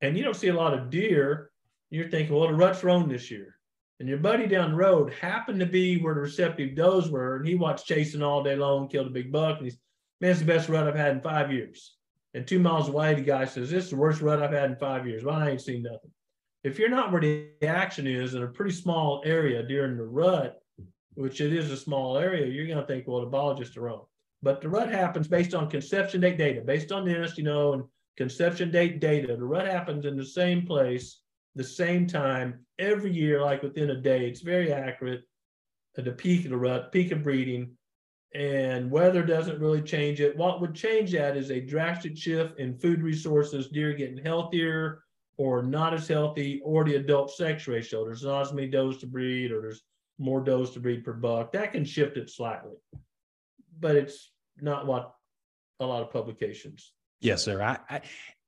[0.00, 1.50] and you don't see a lot of deer.
[1.90, 3.56] You're thinking, well, the rut's roan this year.
[3.98, 7.46] And your buddy down the road happened to be where the receptive does were, and
[7.46, 9.78] he watched chasing all day long, killed a big buck, and he's,
[10.22, 11.96] man, it's the best rut I've had in five years.
[12.34, 14.76] And two miles away, the guy says, This is the worst rut I've had in
[14.76, 15.24] five years.
[15.24, 16.10] Well, I ain't seen nothing.
[16.62, 20.60] If you're not where the action is in a pretty small area during the rut,
[21.14, 24.04] which it is a small area, you're going to think, well, the biologists are wrong.
[24.42, 26.60] But the rut happens based on conception date data.
[26.60, 27.84] Based on this, you know, and
[28.16, 31.22] conception date data, the rut happens in the same place,
[31.56, 34.28] the same time, every year, like within a day.
[34.28, 35.22] It's very accurate
[35.98, 37.76] at the peak of the rut, peak of breeding
[38.34, 40.36] and weather doesn't really change it.
[40.36, 45.02] What would change that is a drastic shift in food resources, deer getting healthier
[45.36, 48.04] or not as healthy, or the adult sex ratio.
[48.04, 49.82] There's not as many does to breed, or there's
[50.18, 51.52] more does to breed per buck.
[51.52, 52.76] That can shift it slightly,
[53.80, 55.14] but it's not what
[55.80, 56.92] a lot of publications.
[57.20, 57.62] Yes, sir.
[57.62, 58.00] I, I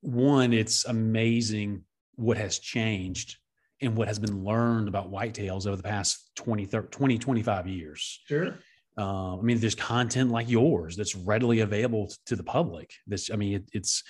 [0.02, 1.82] one, it's amazing
[2.16, 3.38] what has changed
[3.80, 8.20] and what has been learned about whitetails over the past 20, 30, 20 25 years.
[8.26, 8.58] Sure
[8.98, 12.92] uh, I mean, there's content like yours that's readily available to the public.
[13.06, 14.02] This, I mean, it, it's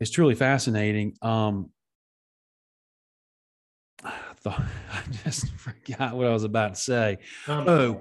[0.00, 1.16] it's truly fascinating.
[1.22, 1.70] Um,
[4.04, 4.60] I, thought,
[4.92, 7.18] I just forgot what I was about to say.
[7.46, 8.00] Um, oh,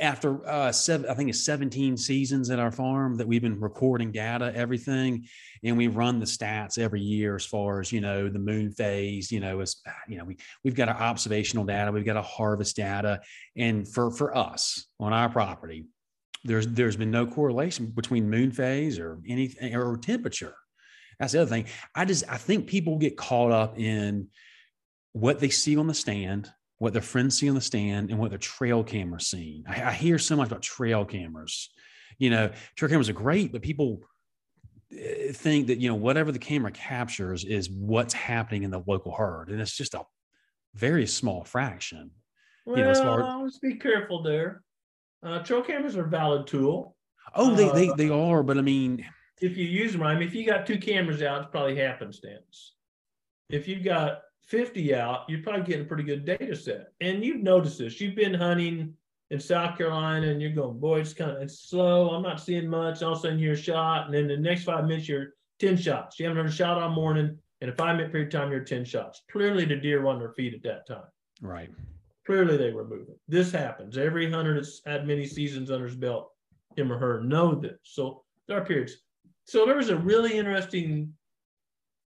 [0.00, 4.12] after uh, seven, I think it's 17 seasons at our farm that we've been recording
[4.12, 5.26] data, everything,
[5.64, 9.32] and we run the stats every year as far as you know the moon phase.
[9.32, 9.76] You know, as
[10.08, 13.20] you know, we we've got our observational data, we've got our harvest data,
[13.56, 15.86] and for for us on our property,
[16.44, 20.54] there's there's been no correlation between moon phase or anything or temperature.
[21.18, 21.66] That's the other thing.
[21.94, 24.28] I just I think people get caught up in
[25.12, 28.30] what they see on the stand, what their friends see on the stand, and what
[28.30, 29.64] their trail cameras see.
[29.68, 31.70] I, I hear so much about trail cameras.
[32.18, 34.00] You know, trail cameras are great, but people
[34.92, 39.12] eh, think that you know whatever the camera captures is what's happening in the local
[39.12, 40.02] herd, and it's just a
[40.74, 42.10] very small fraction.
[42.64, 44.62] Well, you know, far, let's be careful there.
[45.22, 46.96] Uh, trail cameras are a valid tool.
[47.34, 49.04] Oh, they, uh, they they are, but I mean,
[49.40, 52.74] if you use them, I mean, if you got two cameras out, it's probably happenstance.
[53.50, 56.92] If you've got 50 out, you're probably getting a pretty good data set.
[57.00, 58.00] And you've noticed this.
[58.00, 58.94] You've been hunting
[59.30, 62.10] in South Carolina and you're going, boy, it's kind of it's slow.
[62.10, 63.02] I'm not seeing much.
[63.02, 64.06] All of a sudden you're a shot.
[64.06, 66.18] And then the next five minutes, you're 10 shots.
[66.18, 67.38] You haven't heard a shot all morning.
[67.60, 69.22] In a five minute period of time, you're 10 shots.
[69.30, 71.08] Clearly the deer were on their feet at that time.
[71.42, 71.70] Right.
[72.24, 73.16] Clearly they were moving.
[73.26, 73.98] This happens.
[73.98, 76.30] Every hunter that's had many seasons under his belt,
[76.76, 77.78] him or her, know this.
[77.82, 78.96] So there are periods.
[79.44, 81.12] So there was a really interesting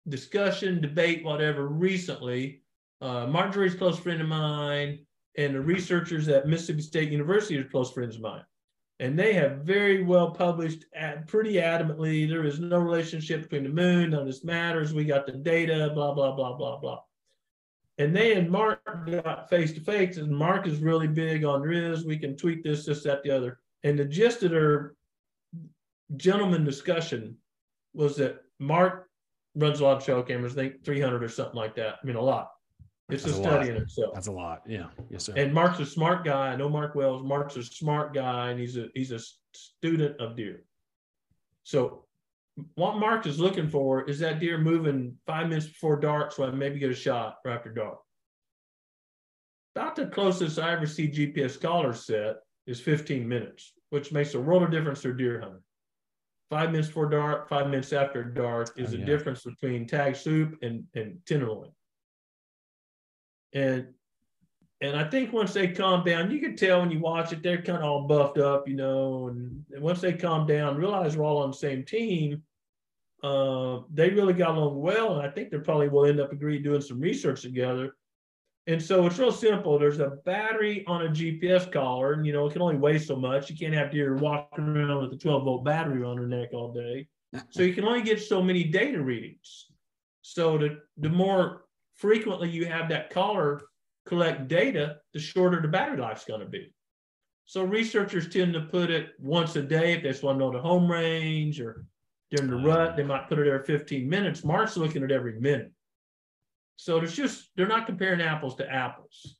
[0.09, 2.61] discussion, debate, whatever, recently.
[3.01, 4.99] Uh, Mark Drury's a close friend of mine,
[5.37, 8.43] and the researchers at Mississippi State University are close friends of mine.
[8.99, 13.69] And they have very well published at, pretty adamantly there is no relationship between the
[13.69, 14.93] moon, none of this matters.
[14.93, 17.01] We got the data, blah, blah, blah, blah, blah.
[17.99, 22.05] And they and Mark got face to face, and Mark is really big on Riz.
[22.05, 23.59] We can tweak this, this, that, the other.
[23.83, 24.95] And the gist of their
[26.15, 27.37] gentleman discussion
[27.93, 29.06] was that Mark
[29.57, 31.95] runs a lot of trail cameras, I think 300 or something like that.
[32.01, 32.49] I mean, a lot.
[33.09, 34.13] It's That's a study in itself.
[34.13, 34.63] That's a lot.
[34.67, 34.87] Yeah.
[35.09, 35.33] Yes, sir.
[35.37, 36.49] And Mark's a smart guy.
[36.49, 37.23] I know Mark Wells.
[37.23, 39.19] Mark's a smart guy, and he's a he's a
[39.53, 40.65] student of deer.
[41.63, 42.05] So
[42.75, 46.51] what Mark is looking for is that deer moving five minutes before dark, so I
[46.51, 47.99] maybe get a shot right after dark.
[49.75, 54.39] About the closest I ever see GPS collar set is 15 minutes, which makes a
[54.39, 55.61] world of difference to a deer hunter
[56.49, 60.57] five minutes before dark, five minutes after dark is oh, the difference between tag soup
[60.61, 61.71] and, and tenderloin.
[63.53, 63.87] And
[64.79, 67.61] and I think once they calm down, you can tell when you watch it, they're
[67.61, 69.29] kind of all buffed up, you know.
[69.29, 72.43] And, and once they calm down, realize we're all on the same team,
[73.23, 75.17] uh, they really got along well.
[75.17, 77.95] And I think they probably will end up agreeing doing some research together
[78.67, 79.79] and so it's real simple.
[79.79, 83.15] There's a battery on a GPS collar, and you know, it can only weigh so
[83.15, 83.49] much.
[83.49, 86.73] You can't have deer walking around with a 12 volt battery on their neck all
[86.73, 87.07] day.
[87.49, 89.67] So you can only get so many data readings.
[90.21, 91.65] So the, the more
[91.95, 93.61] frequently you have that collar
[94.05, 96.73] collect data, the shorter the battery life's going to be.
[97.45, 100.51] So researchers tend to put it once a day if they just want to know
[100.51, 101.85] the home range or
[102.31, 104.43] during the rut, they might put it every 15 minutes.
[104.43, 105.71] Mark's looking at every minute.
[106.77, 109.35] So there's just they're not comparing apples to apples,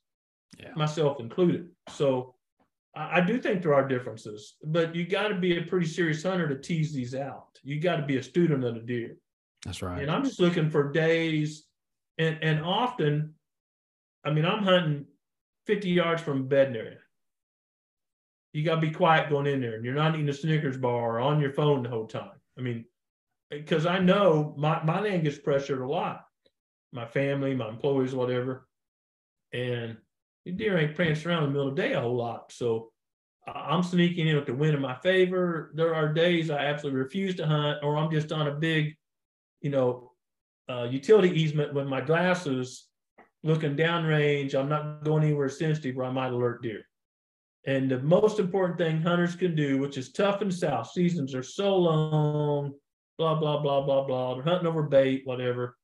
[0.58, 0.72] yeah.
[0.76, 1.68] myself included.
[1.88, 2.34] So
[2.94, 6.22] I, I do think there are differences, but you got to be a pretty serious
[6.24, 7.58] hunter to tease these out.
[7.62, 9.16] You got to be a student of the deer.
[9.64, 10.02] That's right.
[10.02, 11.64] And I'm just looking for days,
[12.18, 13.34] and and often,
[14.24, 15.06] I mean, I'm hunting
[15.66, 16.98] 50 yards from a bedding area.
[18.52, 21.18] You got to be quiet going in there, and you're not eating a Snickers bar
[21.18, 22.32] or on your phone the whole time.
[22.58, 22.84] I mean,
[23.48, 26.24] because I know my my land gets pressured a lot
[26.92, 28.66] my family, my employees, whatever.
[29.52, 29.96] And
[30.44, 32.52] the deer ain't prancing around in the middle of the day a whole lot.
[32.52, 32.90] So
[33.46, 35.72] I'm sneaking in with the wind in my favor.
[35.74, 38.94] There are days I absolutely refuse to hunt, or I'm just on a big,
[39.60, 40.12] you know,
[40.68, 42.86] uh, utility easement with my glasses
[43.42, 44.54] looking downrange.
[44.54, 46.82] I'm not going anywhere sensitive where I might alert deer.
[47.66, 51.42] And the most important thing hunters can do, which is tough in South, seasons are
[51.42, 52.72] so long,
[53.18, 54.34] blah, blah, blah, blah, blah.
[54.34, 55.76] They're hunting over bait, whatever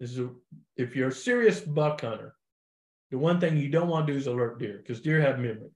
[0.00, 0.20] is
[0.76, 2.34] if you're a serious buck hunter,
[3.10, 5.70] the one thing you don't want to do is alert deer because deer have memory.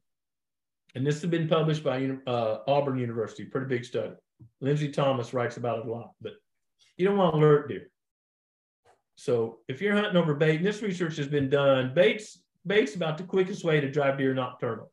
[0.95, 4.13] And this has been published by uh, Auburn University, pretty big study.
[4.61, 6.33] Lindsay Thomas writes about it a lot, but
[6.97, 7.91] you don't want to alert deer.
[9.17, 13.19] So if you're hunting over bait, and this research has been done, bait's bait's about
[13.19, 14.91] the quickest way to drive deer nocturnal.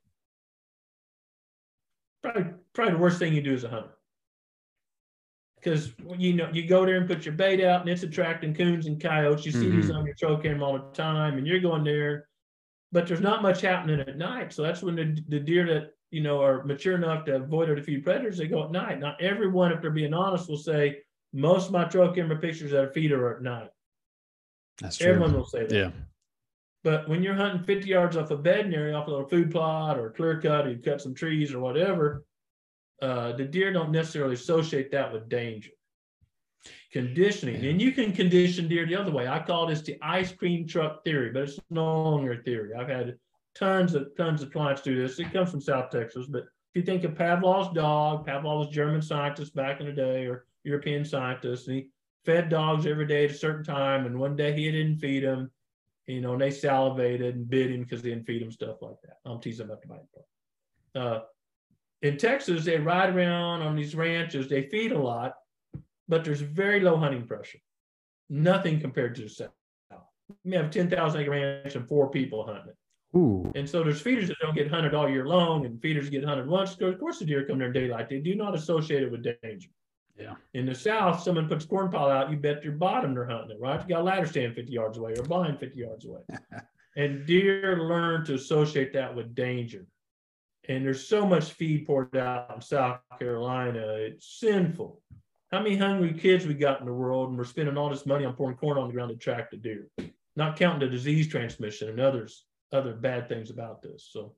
[2.22, 3.97] Probably, probably the worst thing you do as a hunter
[5.68, 8.86] because you know you go there and put your bait out and it's attracting coons
[8.86, 9.46] and coyotes.
[9.46, 9.82] You see mm-hmm.
[9.82, 12.28] these on your trail camera all the time, and you're going there,
[12.92, 14.54] but there's not much happening at night.
[14.54, 17.76] So that's when the, the deer that you know are mature enough to avoid or
[17.76, 19.00] defeat predators, they go at night.
[19.00, 21.00] Not everyone, if they're being honest, will say
[21.34, 23.70] most of my trail camera pictures that are feeder are at night.
[24.80, 25.10] That's true.
[25.10, 25.76] Everyone will say that.
[25.76, 25.92] Yeah.
[26.84, 30.00] But when you're hunting 50 yards off a bedding area, off a little food plot
[30.00, 32.24] or clear cut, or you cut some trees or whatever,
[33.02, 35.72] uh, the deer don't necessarily associate that with danger.
[36.92, 39.28] Conditioning, and you can condition deer the other way.
[39.28, 42.74] I call this the ice cream truck theory, but it's no longer a theory.
[42.74, 43.18] I've had
[43.56, 45.20] tons of tons of clients do this.
[45.20, 49.02] It comes from South Texas, but if you think of Pavlov's dog, Pavlov was German
[49.02, 51.90] scientist back in the day, or European scientist, and he
[52.26, 55.50] fed dogs every day at a certain time, and one day he didn't feed them,
[56.08, 59.02] You know, and they salivated and bit him because they didn't feed him stuff like
[59.04, 59.18] that.
[59.26, 60.26] I'm teasing about the bite part.
[60.96, 61.26] Uh,
[62.02, 64.48] in Texas, they ride around on these ranches.
[64.48, 65.36] They feed a lot,
[66.08, 67.60] but there's very low hunting pressure.
[68.30, 69.50] Nothing compared to the South.
[70.44, 73.18] You may have 10,000 acre ranch and four people hunting it.
[73.18, 73.50] Ooh.
[73.56, 76.48] And so there's feeders that don't get hunted all year long, and feeders get hunted
[76.48, 76.76] once.
[76.80, 78.10] Of course, the deer come there in daylight.
[78.10, 79.70] They do not associate it with danger.
[80.20, 80.34] Yeah.
[80.54, 83.62] In the south, someone puts corn pile out, you bet your bottom they're hunting it,
[83.62, 83.82] right?
[83.82, 86.22] You got a ladder stand 50 yards away or a blind 50 yards away.
[86.98, 89.86] and deer learn to associate that with danger.
[90.70, 95.02] And there's so much feed poured out in South Carolina, it's sinful.
[95.52, 98.26] How many hungry kids we got in the world, and we're spending all this money
[98.26, 99.88] on pouring corn on the ground to attract the deer,
[100.36, 104.10] not counting the disease transmission and others other bad things about this.
[104.12, 104.36] So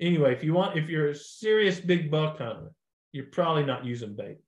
[0.00, 2.70] anyway, if you want, if you're a serious big buck hunter,
[3.10, 4.38] you're probably not using bait.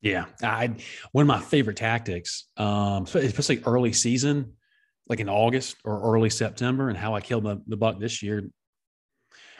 [0.00, 0.76] Yeah, I
[1.12, 4.52] one of my favorite tactics, um, especially early season,
[5.08, 8.48] like in August or early September, and how I killed the, the buck this year.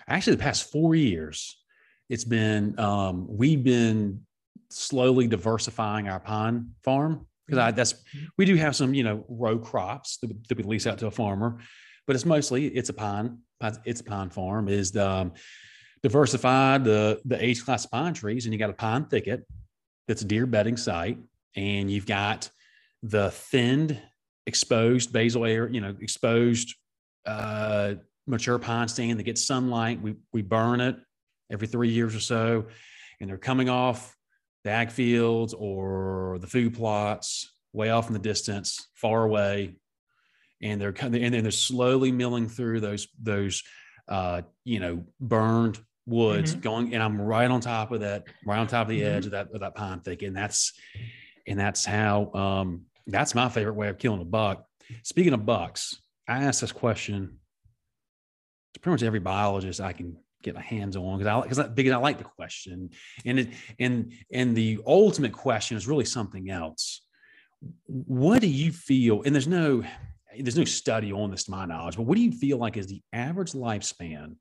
[0.08, 1.58] Actually, the past four years,
[2.08, 4.20] it's been um, we've been
[4.70, 7.94] slowly diversifying our pine farm because I that's
[8.36, 11.10] we do have some you know row crops that, that we lease out to a
[11.10, 11.58] farmer,
[12.06, 13.38] but it's mostly it's a pine
[13.84, 15.32] it's a pine farm is the, um,
[16.02, 19.46] diversified the the age class pine trees and you got a pine thicket
[20.06, 21.18] that's a deer bedding site
[21.56, 22.50] and you've got
[23.02, 24.00] the thinned
[24.46, 26.74] exposed basal air you know exposed
[27.24, 27.94] uh,
[28.26, 30.96] mature pine stand that gets sunlight we we burn it
[31.50, 32.66] every three years or so
[33.20, 34.16] and they're coming off
[34.64, 39.76] the ag fields or the food plots way off in the distance far away
[40.62, 43.62] and they're coming and then they're slowly milling through those those
[44.08, 46.60] uh, you know burned woods mm-hmm.
[46.60, 49.16] going and i'm right on top of that right on top of the mm-hmm.
[49.16, 50.72] edge of that of that pine thicket and that's
[51.48, 54.64] and that's how um that's my favorite way of killing a buck
[55.02, 57.40] speaking of bucks i asked this question
[58.86, 60.16] pretty much every biologist i can
[60.46, 62.90] get my hands on because I because because I like the question
[63.24, 67.02] and it and and the ultimate question is really something else.
[67.86, 69.22] What do you feel?
[69.22, 69.82] And there's no
[70.38, 72.86] there's no study on this to my knowledge, but what do you feel like is
[72.86, 74.36] the average lifespan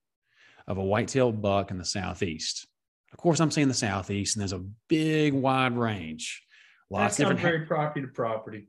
[0.68, 2.68] of a white-tailed buck in the southeast?
[3.14, 6.44] Of course, I'm saying the southeast, and there's a big wide range.
[6.90, 8.68] Lots of different very property to property.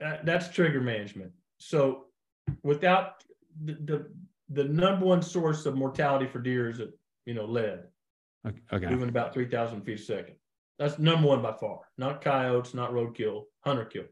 [0.00, 1.30] that's trigger management.
[1.58, 2.06] So,
[2.64, 3.22] without
[3.62, 4.06] the, the
[4.48, 6.80] the number one source of mortality for deer is
[7.24, 7.84] you know lead.
[8.72, 8.86] Okay.
[8.86, 10.36] Moving about three thousand feet a second.
[10.78, 11.80] That's number one by far.
[11.98, 14.04] Not coyotes, not roadkill, hunter kill.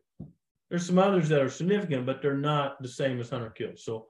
[0.71, 3.73] There's some others that are significant, but they're not the same as hunter kill.
[3.77, 4.07] So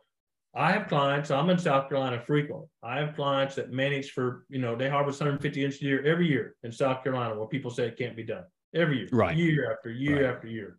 [0.54, 2.68] I have clients, I'm in South Carolina frequently.
[2.82, 6.54] I have clients that manage for, you know, they harvest 150 inch deer every year
[6.62, 9.36] in South Carolina where people say it can't be done every year, right.
[9.36, 10.34] year after year right.
[10.36, 10.78] after year.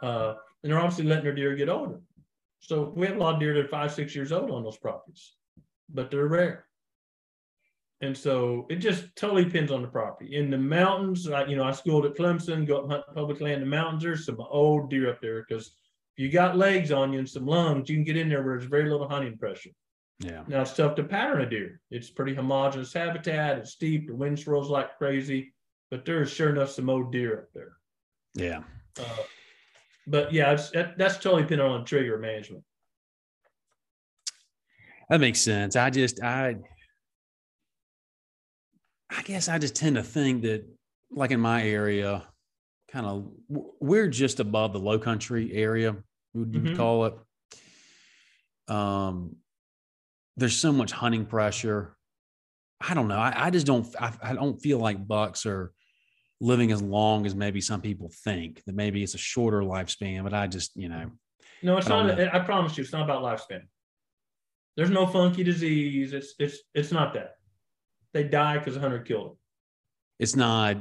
[0.00, 2.00] Uh, and they're obviously letting their deer get older.
[2.60, 4.76] So we have a lot of deer that are five, six years old on those
[4.76, 5.32] properties,
[5.88, 6.66] but they're rare.
[8.02, 10.36] And so it just totally depends on the property.
[10.36, 13.62] In the mountains, I, you know, I schooled at Clemson, go up hunt public land
[13.62, 14.02] in the mountains.
[14.02, 15.66] There's some old deer up there because
[16.16, 18.58] if you got legs on you and some lungs, you can get in there where
[18.58, 19.70] there's very little hunting pressure.
[20.18, 20.44] Yeah.
[20.46, 21.80] Now it's tough to pattern a deer.
[21.90, 23.58] It's pretty homogeneous habitat.
[23.58, 24.06] It's steep.
[24.06, 25.52] The wind swirls like crazy,
[25.90, 27.72] but there's sure enough some old deer up there.
[28.34, 28.62] Yeah.
[28.98, 29.22] Uh,
[30.10, 32.64] but yeah, that, that's totally dependent on trigger management.
[35.08, 35.76] That makes sense.
[35.76, 36.56] I just I
[39.08, 40.64] I guess I just tend to think that,
[41.10, 42.24] like in my area,
[42.90, 45.96] kind of we're just above the low country area,
[46.34, 46.76] would you mm-hmm.
[46.76, 47.14] call it.
[48.68, 49.36] Um,
[50.36, 51.96] there's so much hunting pressure.
[52.80, 53.18] I don't know.
[53.18, 53.86] I, I just don't.
[54.00, 55.72] I, I, don't feel like bucks are
[56.40, 58.62] living as long as maybe some people think.
[58.64, 60.22] That maybe it's a shorter lifespan.
[60.24, 61.10] But I just, you know.
[61.62, 62.18] No, it's I not.
[62.18, 62.30] Know.
[62.32, 63.62] I promise you, it's not about lifespan.
[64.76, 66.12] There's no funky disease.
[66.12, 67.34] It's it's it's not that
[68.14, 69.36] they die because a hunter killed them.
[70.18, 70.78] It's not.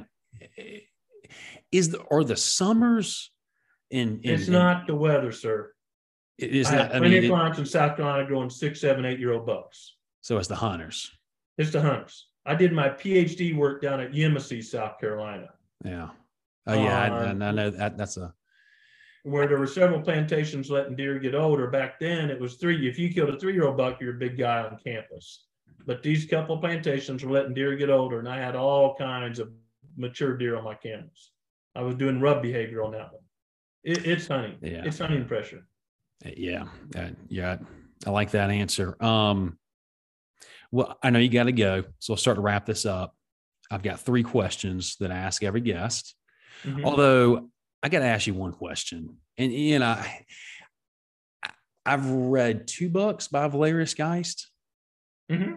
[1.71, 3.31] Is the are the summers
[3.91, 4.21] in?
[4.23, 5.73] in it's not the weather, sir.
[6.37, 6.79] It is I not.
[6.79, 9.45] Have plenty I mean, of clients in South Carolina growing six, seven, eight year old
[9.45, 9.97] bucks.
[10.21, 11.11] So it's the hunters.
[11.57, 12.28] It's the hunters.
[12.45, 15.49] I did my PhD work down at Yemassee, South Carolina.
[15.83, 16.09] Yeah.
[16.67, 17.97] Oh yeah, I, I know that.
[17.97, 18.33] That's a
[19.23, 21.67] where there were several plantations letting deer get older.
[21.67, 22.87] Back then, it was three.
[22.87, 25.45] If you killed a three year old buck, you're a big guy on campus.
[25.85, 29.51] But these couple plantations were letting deer get older, and I had all kinds of
[29.97, 31.31] mature deer on my campus.
[31.75, 33.23] I was doing rub behavior on that one.
[33.83, 34.57] It, it's hunting.
[34.61, 34.83] Yeah.
[34.85, 35.65] It's hunting pressure.
[36.25, 36.65] Yeah.
[36.95, 37.57] Uh, yeah.
[38.05, 39.01] I like that answer.
[39.03, 39.57] Um,
[40.71, 41.83] well, I know you got to go.
[41.99, 43.15] So I'll start to wrap this up.
[43.71, 46.15] I've got three questions that I ask every guest.
[46.63, 46.85] Mm-hmm.
[46.85, 47.49] Although
[47.83, 49.17] I got to ask you one question.
[49.37, 50.01] And, you know,
[51.85, 54.49] I've read two books by Valerius Geist.
[55.31, 55.55] Mm-hmm.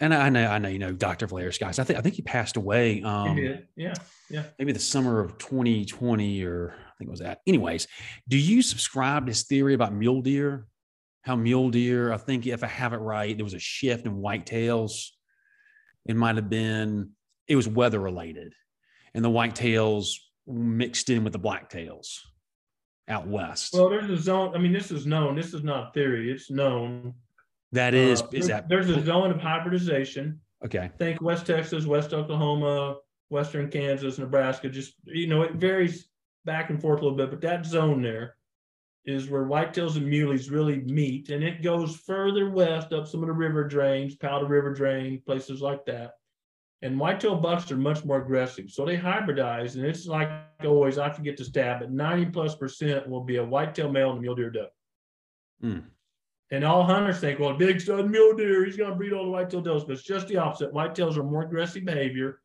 [0.00, 1.26] And I know, I know, you know, Dr.
[1.26, 1.78] Valerius Geist.
[1.78, 3.02] I think, I think he passed away.
[3.02, 3.66] Um, he did.
[3.76, 3.94] Yeah.
[4.30, 4.44] Yeah.
[4.58, 7.40] Maybe the summer of 2020, or I think it was that.
[7.46, 7.86] Anyways,
[8.26, 10.66] do you subscribe to his theory about mule deer?
[11.22, 14.16] How mule deer, I think if I have it right, there was a shift in
[14.16, 15.08] whitetails.
[16.06, 17.10] It might have been,
[17.46, 18.54] it was weather related.
[19.14, 20.14] And the whitetails
[20.46, 22.18] mixed in with the blacktails
[23.08, 23.74] out west.
[23.74, 24.54] Well, there's a zone.
[24.54, 25.34] I mean, this is known.
[25.36, 26.30] This is not theory.
[26.30, 27.14] It's known.
[27.72, 30.40] That is, Uh, is there's, that there's a zone of hybridization.
[30.64, 30.90] okay?
[30.98, 32.96] Think West Texas, West Oklahoma,
[33.28, 34.68] Western Kansas, Nebraska.
[34.68, 36.08] Just you know, it varies
[36.44, 38.36] back and forth a little bit, but that zone there
[39.04, 43.28] is where whitetails and muleys really meet, and it goes further west up some of
[43.28, 46.12] the river drains, Powder River drain, places like that.
[46.82, 50.30] And whitetail bucks are much more aggressive, so they hybridize, and it's like
[50.64, 50.98] always.
[50.98, 54.22] I forget the stat, but ninety plus percent will be a whitetail male and a
[54.22, 54.68] mule deer doe.
[55.60, 55.80] Hmm.
[56.50, 59.30] And all hunters think, well, big stud mule deer, he's going to breed all the
[59.30, 60.72] whitetail does, but it's just the opposite.
[60.72, 62.40] Whitetails are more aggressive behavior,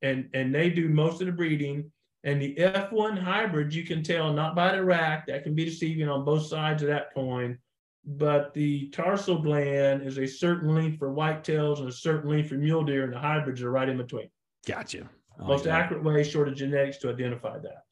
[0.00, 1.90] and and they do most of the breeding.
[2.26, 6.08] And the F1 hybrid, you can tell not by the rack, that can be deceiving
[6.08, 7.56] on both sides of that coin.
[8.04, 12.56] But the tarsal gland is a certain length for whitetails and a certain length for
[12.56, 14.28] mule deer, and the hybrids are right in between.
[14.66, 15.08] Gotcha.
[15.38, 15.80] Like Most that.
[15.80, 17.84] accurate way, short of genetics, to identify that.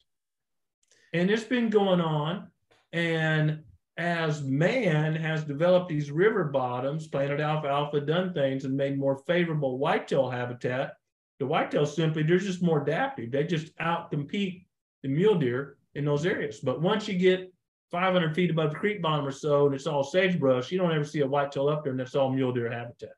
[1.13, 2.47] And it's been going on.
[2.91, 3.63] And
[3.95, 9.77] as man has developed these river bottoms, planted alfalfa, done things, and made more favorable
[9.77, 10.95] whitetail habitat,
[11.39, 13.31] the whitetails simply, they're just more adaptive.
[13.31, 14.65] They just outcompete
[15.03, 16.59] the mule deer in those areas.
[16.59, 17.51] But once you get
[17.91, 21.03] 500 feet above the creek bottom or so, and it's all sagebrush, you don't ever
[21.03, 23.09] see a whitetail up there, and that's all mule deer habitat.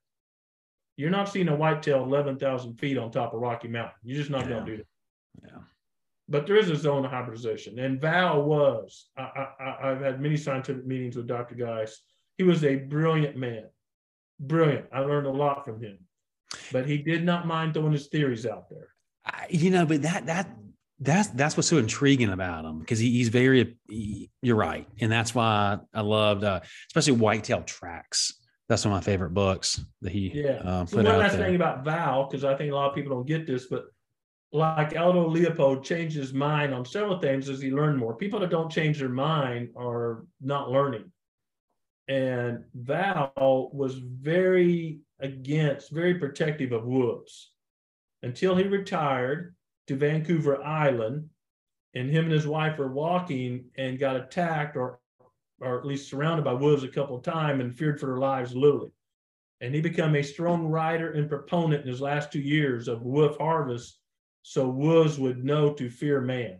[0.97, 3.93] You're not seeing a whitetail 11,000 feet on top of Rocky Mountain.
[4.03, 4.49] You're just not Yeah.
[4.49, 4.87] going to do that.
[5.51, 5.59] Yeah.
[6.27, 9.09] But there is a zone of hybridization, and Val was.
[9.15, 11.55] I, I, I- I've had many scientific meetings with Dr.
[11.55, 12.01] Geist.
[12.37, 13.65] He was a brilliant man,
[14.39, 14.87] brilliant.
[14.91, 15.99] I learned a lot from him,
[16.71, 18.89] but he did not mind throwing his theories out there.
[19.25, 20.49] I, you know, but that that
[20.99, 23.77] that's that's what's so intriguing about him because he, he's very.
[23.89, 28.33] He, you're right, and that's why I loved, uh, especially Whitetail Tracks.
[28.69, 30.59] That's one of my favorite books that he Yeah.
[30.63, 31.45] uh, So put one out last there.
[31.45, 33.85] thing about Val, because I think a lot of people don't get this, but
[34.51, 38.15] like Aldo Leopold changed his mind on several things as he learned more.
[38.15, 41.11] People that don't change their mind are not learning.
[42.07, 47.51] And Val was very against, very protective of woods
[48.23, 49.55] until he retired
[49.87, 51.29] to Vancouver Island.
[51.95, 54.99] And him and his wife were walking and got attacked or
[55.59, 58.55] or at least surrounded by wolves a couple of times and feared for their lives
[58.55, 58.91] literally
[59.61, 63.37] and he became a strong writer and proponent in his last two years of wolf
[63.37, 63.99] harvest
[64.43, 66.59] so wolves would know to fear man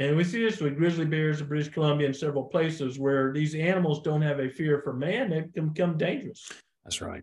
[0.00, 3.54] and we see this with grizzly bears in british columbia and several places where these
[3.54, 6.50] animals don't have a fear for man they can become dangerous
[6.88, 7.22] That's right.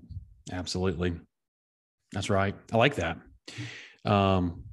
[0.52, 1.16] Absolutely.
[2.12, 2.54] That's right.
[2.72, 3.18] I like that.
[4.06, 4.64] Um,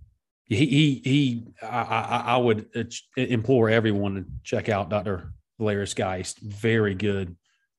[0.44, 2.68] he, he, he I, I, I would
[3.16, 5.32] implore everyone to check out Dr.
[5.58, 6.40] Valerius Geist.
[6.40, 7.34] Very good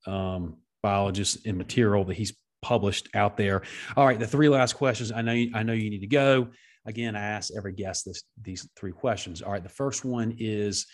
[0.08, 3.62] um, biologist and material that he's published out there.
[3.96, 4.20] All right.
[4.20, 5.12] The three last questions.
[5.12, 6.48] I know, you, I know you need to go.
[6.86, 9.42] Again, I ask every guest this, these three questions.
[9.42, 9.64] All right.
[9.64, 10.86] The first one is,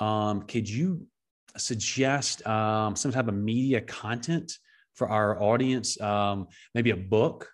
[0.00, 1.06] um, could you
[1.56, 4.52] suggest um, some type of media content
[4.94, 7.50] for our audience, um, maybe a book,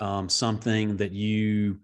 [0.00, 1.80] um, something that you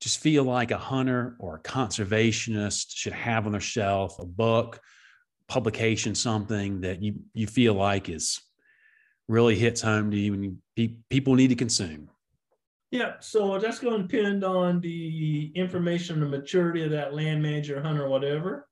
[0.00, 4.80] just feel like a hunter or a conservationist should have on their shelf, a book,
[5.48, 8.40] publication, something that you you feel like is
[9.28, 12.08] really hits home to you and you, pe- people need to consume.
[12.90, 17.42] Yeah so that's going to depend on the information on the maturity of that land
[17.42, 18.68] manager hunter whatever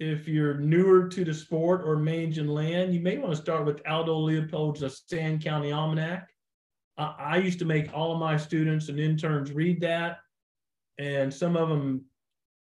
[0.00, 3.82] if you're newer to the sport or managing land, you may want to start with
[3.86, 6.28] Aldo Leopold's The Sand County Almanac.
[6.96, 10.18] I, I used to make all of my students and interns read that,
[10.98, 12.04] and some of them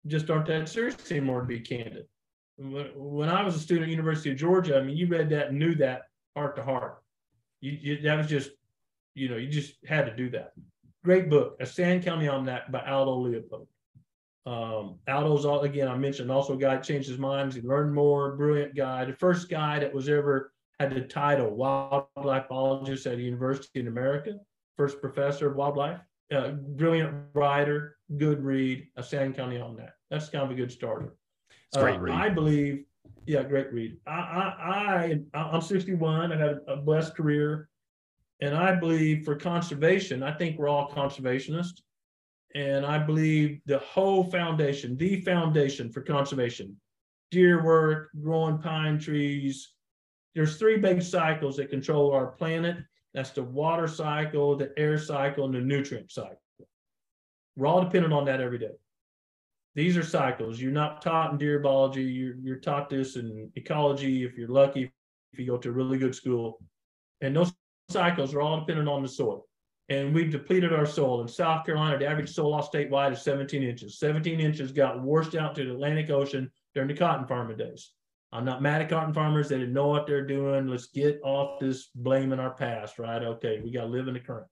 [0.05, 2.05] just aren't that serious anymore, to be candid.
[2.57, 5.47] When, when I was a student at University of Georgia, I mean, you read that
[5.47, 6.03] and knew that
[6.35, 7.01] heart to heart.
[7.61, 8.51] You, you that was just,
[9.15, 10.51] you know, you just had to do that.
[11.03, 13.67] Great book, A Sand County Almanac by Aldo Leopold.
[14.45, 17.53] Um, Aldo's all again, I mentioned also a guy that changed his mind.
[17.53, 19.05] He learned more, brilliant guy.
[19.05, 23.87] The first guy that was ever had the title wildlife biologist at a university in
[23.87, 24.35] America,
[24.77, 25.99] first professor of wildlife,
[26.33, 29.93] uh, brilliant writer, good read, a Sand County Almanac.
[30.09, 31.15] That's kind of a good starter.
[31.67, 32.15] It's great Uh, read.
[32.15, 32.85] I believe,
[33.25, 33.97] yeah, great read.
[34.07, 36.31] I, I, I, I'm 61.
[36.31, 37.69] I've had a blessed career,
[38.41, 41.81] and I believe for conservation, I think we're all conservationists,
[42.55, 46.75] and I believe the whole foundation, the foundation for conservation,
[47.31, 49.73] deer work, growing pine trees.
[50.35, 52.77] There's three big cycles that control our planet.
[53.13, 56.41] That's the water cycle, the air cycle, and the nutrient cycle.
[57.55, 58.71] We're all dependent on that every day.
[59.75, 60.59] These are cycles.
[60.59, 62.03] You're not taught in deer biology.
[62.03, 64.91] You're, you're taught this in ecology if you're lucky,
[65.31, 66.59] if you go to a really good school.
[67.21, 67.53] And those
[67.89, 69.45] cycles are all dependent on the soil.
[69.89, 71.21] And we've depleted our soil.
[71.21, 73.99] In South Carolina, the average soil loss statewide is 17 inches.
[73.99, 77.91] 17 inches got washed out to the Atlantic Ocean during the cotton farming days.
[78.31, 79.49] I'm not mad at cotton farmers.
[79.49, 80.67] They didn't know what they're doing.
[80.67, 83.21] Let's get off this blaming our past, right?
[83.21, 84.47] Okay, we got to live in the current.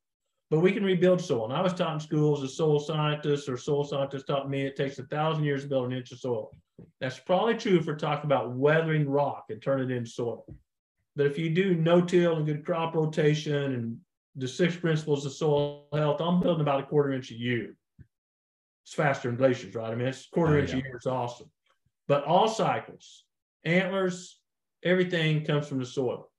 [0.52, 1.46] But we can rebuild soil.
[1.46, 4.76] And I was taught in schools as soil scientists or soil scientists taught me it
[4.76, 6.52] takes a thousand years to build an inch of soil.
[7.00, 10.46] That's probably true if we're talking about weathering rock and turning it into soil.
[11.16, 13.98] But if you do no-till and good crop rotation and
[14.36, 17.76] the six principles of soil health, I'm building about a quarter inch a year.
[18.86, 19.92] It's faster than glaciers, right?
[19.92, 20.78] I mean, it's quarter oh, inch yeah.
[20.78, 20.96] a year.
[20.96, 21.50] It's awesome.
[22.08, 23.26] But all cycles,
[23.64, 24.40] antlers,
[24.84, 26.30] everything comes from the soil.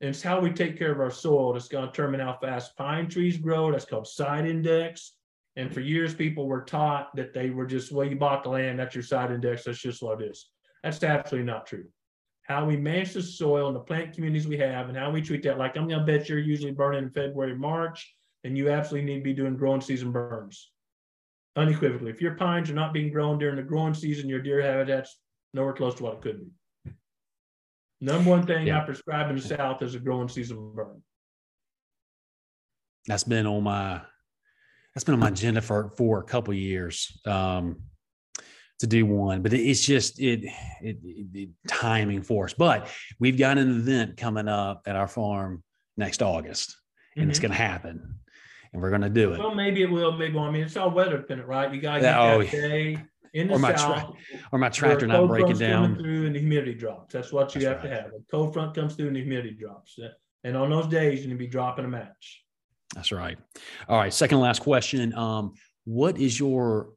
[0.00, 2.76] And it's how we take care of our soil that's going to determine how fast
[2.76, 3.70] pine trees grow.
[3.70, 5.12] That's called site index.
[5.56, 8.78] And for years, people were taught that they were just, well, you bought the land,
[8.78, 10.50] that's your site index, that's just what it is.
[10.82, 11.84] That's absolutely not true.
[12.44, 15.42] How we manage the soil and the plant communities we have and how we treat
[15.44, 18.14] that, like I'm going to bet you're usually burning in February, March,
[18.44, 20.70] and you absolutely need to be doing growing season burns
[21.56, 22.10] unequivocally.
[22.10, 25.18] If your pines are not being grown during the growing season, your deer habitat's
[25.54, 26.92] nowhere close to what it could be.
[28.00, 28.82] Number one thing yeah.
[28.82, 31.02] I prescribe in the South is a growing season burn.
[33.06, 34.02] That's been on my
[34.94, 37.80] that's been on my agenda for for a couple years um,
[38.84, 40.44] to do one, but it's just it,
[40.80, 42.54] it, it timing for us.
[42.54, 45.62] But we've got an event coming up at our farm
[45.96, 46.76] next August,
[47.16, 47.30] and mm-hmm.
[47.30, 48.16] it's going to happen,
[48.72, 49.40] and we're going to do it.
[49.40, 51.72] Well, maybe it will, maybe I mean it's all weather dependent, right?
[51.72, 52.98] You got to get oh, that day
[53.32, 56.40] in the or my south, tra- or my tractor not breaking down through and the
[56.40, 57.12] humidity drops.
[57.12, 57.96] That's what you That's have right.
[57.96, 58.12] to have.
[58.12, 59.98] A cold front comes through and the humidity drops.
[60.44, 62.44] And on those days, you need to be dropping a match.
[62.94, 63.36] That's right.
[63.88, 64.12] All right.
[64.12, 65.12] Second last question.
[65.14, 65.54] Um,
[65.84, 66.90] what is your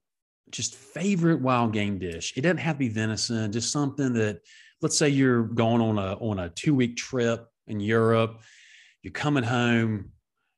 [0.52, 2.34] just favorite wild game dish?
[2.36, 4.40] It doesn't have to be venison, just something that
[4.82, 8.42] let's say you're going on a on a two week trip in Europe,
[9.04, 10.12] you're coming home,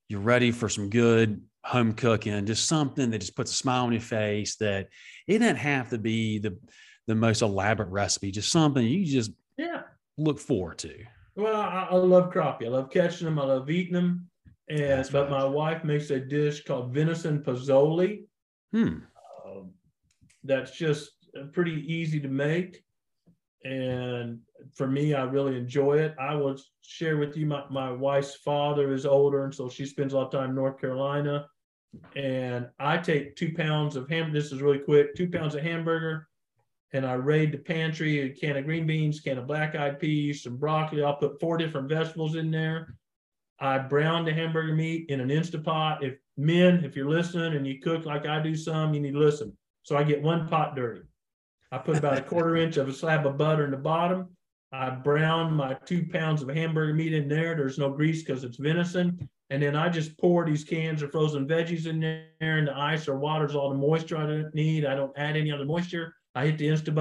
[0.08, 3.92] you're ready for some good home cooking, just something that just puts a smile on
[3.92, 4.88] your face that
[5.28, 6.58] it doesn't have to be the
[7.08, 9.82] the most elaborate recipe, just something you just yeah
[10.18, 10.94] look forward to.
[11.36, 12.66] Well, I, I love crappie.
[12.66, 13.40] I love catching them.
[13.40, 14.30] I love eating them.
[14.70, 15.40] And That's but right.
[15.40, 18.26] my wife makes a dish called venison pozole.
[18.72, 18.98] Hmm.
[20.44, 22.84] That's just uh, pretty easy to make.
[23.66, 24.40] And
[24.74, 26.16] for me, I really enjoy it.
[26.20, 30.14] I will share with you my, my wife's father is older, and so she spends
[30.14, 31.46] a lot of time in North Carolina.
[32.16, 34.32] And I take two pounds of ham.
[34.32, 35.16] This is really quick.
[35.16, 36.28] Two pounds of hamburger,
[36.94, 40.44] and I raid the pantry a can of green beans, can of black eyed peas,
[40.44, 41.04] some broccoli.
[41.04, 42.96] I'll put four different vegetables in there.
[43.60, 46.02] I brown the hamburger meat in an Instapot.
[46.02, 49.20] If men, if you're listening and you cook like I do some, you need to
[49.20, 49.56] listen.
[49.90, 51.02] So I get one pot dirty.
[51.72, 54.28] I put about a quarter inch of a slab of butter in the bottom.
[54.72, 57.56] I brown my two pounds of hamburger meat in there.
[57.56, 59.28] There's no grease because it's venison.
[59.50, 63.08] And then I just pour these cans of frozen veggies in there, and the ice
[63.08, 64.86] or water's all the moisture I don't need.
[64.86, 66.14] I don't add any other moisture.
[66.36, 67.00] I hit the Instant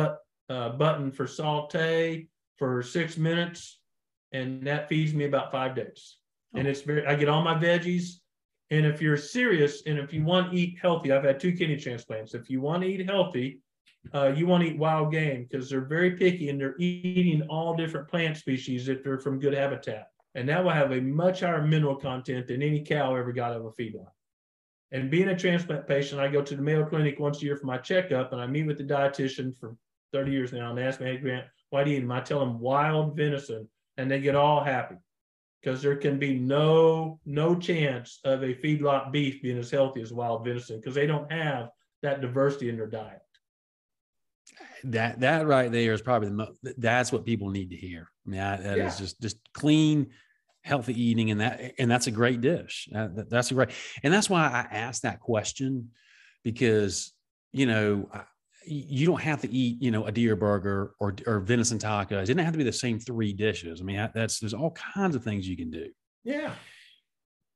[0.48, 2.26] uh, button for saute
[2.56, 3.80] for six minutes,
[4.32, 6.16] and that feeds me about five days.
[6.54, 8.20] And it's very, I get all my veggies.
[8.70, 11.76] And if you're serious and if you want to eat healthy, I've had two kidney
[11.76, 12.34] transplants.
[12.34, 13.60] If you want to eat healthy,
[14.14, 17.74] uh, you want to eat wild game because they're very picky and they're eating all
[17.74, 20.08] different plant species if they're from good habitat.
[20.34, 23.60] And that will have a much higher mineral content than any cow ever got out
[23.60, 24.10] of a feedlot.
[24.92, 27.66] And being a transplant patient, I go to the Mayo Clinic once a year for
[27.66, 29.76] my checkup and I meet with the dietitian for
[30.12, 30.70] 30 years now.
[30.70, 32.12] And ask me, hey, Grant, why do you eat them?
[32.12, 34.96] I tell them wild venison and they get all happy
[35.60, 40.12] because there can be no no chance of a feedlot beef being as healthy as
[40.12, 41.70] wild venison because they don't have
[42.02, 43.20] that diversity in their diet.
[44.84, 48.08] That that right there is probably the most that's what people need to hear.
[48.26, 48.86] I mean that, that yeah.
[48.86, 50.10] is just just clean
[50.62, 52.88] healthy eating and that and that's a great dish.
[52.94, 53.70] Uh, that, that's a great
[54.02, 55.90] and that's why i asked that question
[56.44, 57.12] because
[57.52, 58.08] you know
[58.70, 62.26] you don't have to eat you know a deer burger or or venison tacos it
[62.26, 65.24] doesn't have to be the same three dishes i mean that's there's all kinds of
[65.24, 65.88] things you can do
[66.24, 66.52] yeah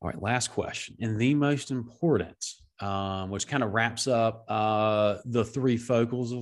[0.01, 2.37] all right last question and the most important
[2.81, 6.33] um, which kind of wraps up uh, the three focals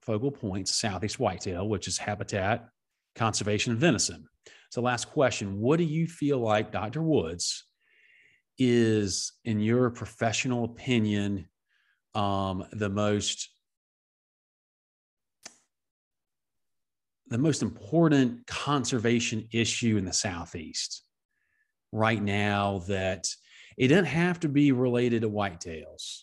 [0.00, 2.68] focal points, Southeast whitetail, which is habitat,
[3.14, 4.26] conservation, and venison.
[4.70, 7.02] So, last question What do you feel like, Dr.
[7.02, 7.64] Woods,
[8.58, 11.48] is, in your professional opinion,
[12.14, 13.48] um, the most
[17.30, 21.04] the most important conservation issue in the Southeast
[21.92, 23.28] right now that
[23.78, 26.22] it doesn't have to be related to whitetails.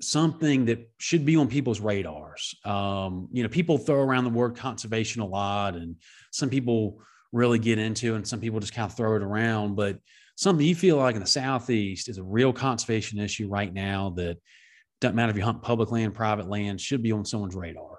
[0.00, 2.54] Something that should be on people's radars.
[2.64, 5.96] Um, you know, people throw around the word conservation a lot, and
[6.32, 7.00] some people
[7.32, 9.74] really get into, and some people just kind of throw it around.
[9.74, 9.98] But
[10.36, 14.38] something you feel like in the Southeast is a real conservation issue right now that
[15.00, 17.97] doesn't matter if you hunt public land, private land, should be on someone's radar.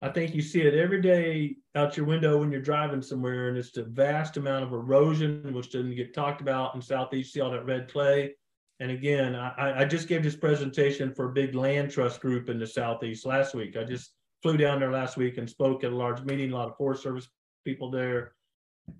[0.00, 3.58] I think you see it every day out your window when you're driving somewhere, and
[3.58, 7.32] it's the vast amount of erosion, which doesn't get talked about in Southeast.
[7.32, 8.34] See all that red clay.
[8.78, 12.60] And again, I, I just gave this presentation for a big land trust group in
[12.60, 13.76] the Southeast last week.
[13.76, 16.68] I just flew down there last week and spoke at a large meeting, a lot
[16.68, 17.28] of Forest Service
[17.64, 18.34] people there.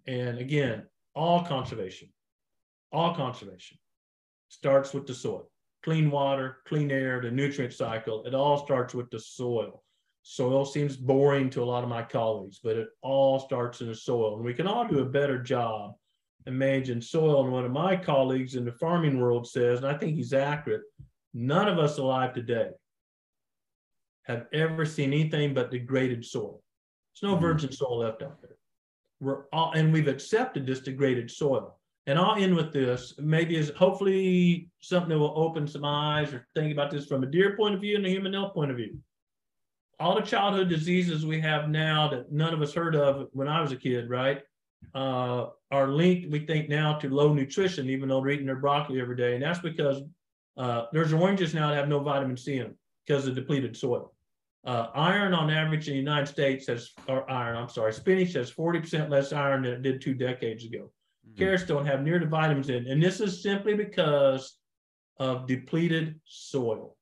[0.09, 0.85] And again,
[1.15, 2.09] all conservation,
[2.91, 3.79] all conservation
[4.49, 5.49] starts with the soil.
[5.85, 9.85] Clean water, clean air, the nutrient cycle, it all starts with the soil
[10.23, 13.95] soil seems boring to a lot of my colleagues, but it all starts in the
[13.95, 14.37] soil.
[14.37, 15.95] And we can all do a better job
[16.47, 17.45] in managing soil.
[17.45, 20.83] And one of my colleagues in the farming world says, and I think he's accurate,
[21.33, 22.71] none of us alive today
[24.25, 26.63] have ever seen anything but degraded soil.
[27.15, 27.47] There's no mm-hmm.
[27.47, 28.57] virgin soil left out there.
[29.21, 31.79] We're all, and we've accepted this degraded soil.
[32.07, 33.15] And I'll end with this.
[33.19, 37.27] Maybe is hopefully something that will open some eyes or think about this from a
[37.27, 38.99] deer point of view and a human health point of view
[40.01, 43.61] all the childhood diseases we have now that none of us heard of when I
[43.61, 44.43] was a kid, right,
[44.95, 49.01] uh, are linked, we think now, to low nutrition, even though they're eating their broccoli
[49.01, 49.35] every day.
[49.35, 50.03] And that's because
[50.57, 54.15] uh, there's oranges now that have no vitamin C in them because of depleted soil.
[54.65, 58.51] Uh, iron on average in the United States has, or iron, I'm sorry, spinach has
[58.51, 60.91] 40% less iron than it did two decades ago.
[61.27, 61.39] Mm-hmm.
[61.39, 62.87] Carrots don't have near the vitamins in.
[62.87, 64.59] And this is simply because
[65.19, 66.97] of depleted soil.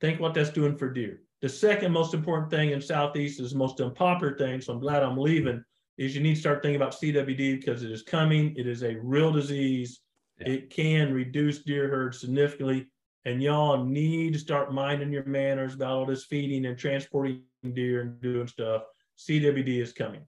[0.00, 1.21] Think what that's doing for deer.
[1.42, 5.02] The second most important thing in Southeast is the most unpopular thing, so I'm glad
[5.02, 5.62] I'm leaving,
[5.98, 8.54] is you need to start thinking about CWD because it is coming.
[8.56, 10.00] It is a real disease.
[10.38, 10.52] Yeah.
[10.52, 12.86] It can reduce deer herds significantly.
[13.24, 18.02] And y'all need to start minding your manners about all this feeding and transporting deer
[18.02, 18.82] and doing stuff.
[19.18, 20.22] CWD is coming.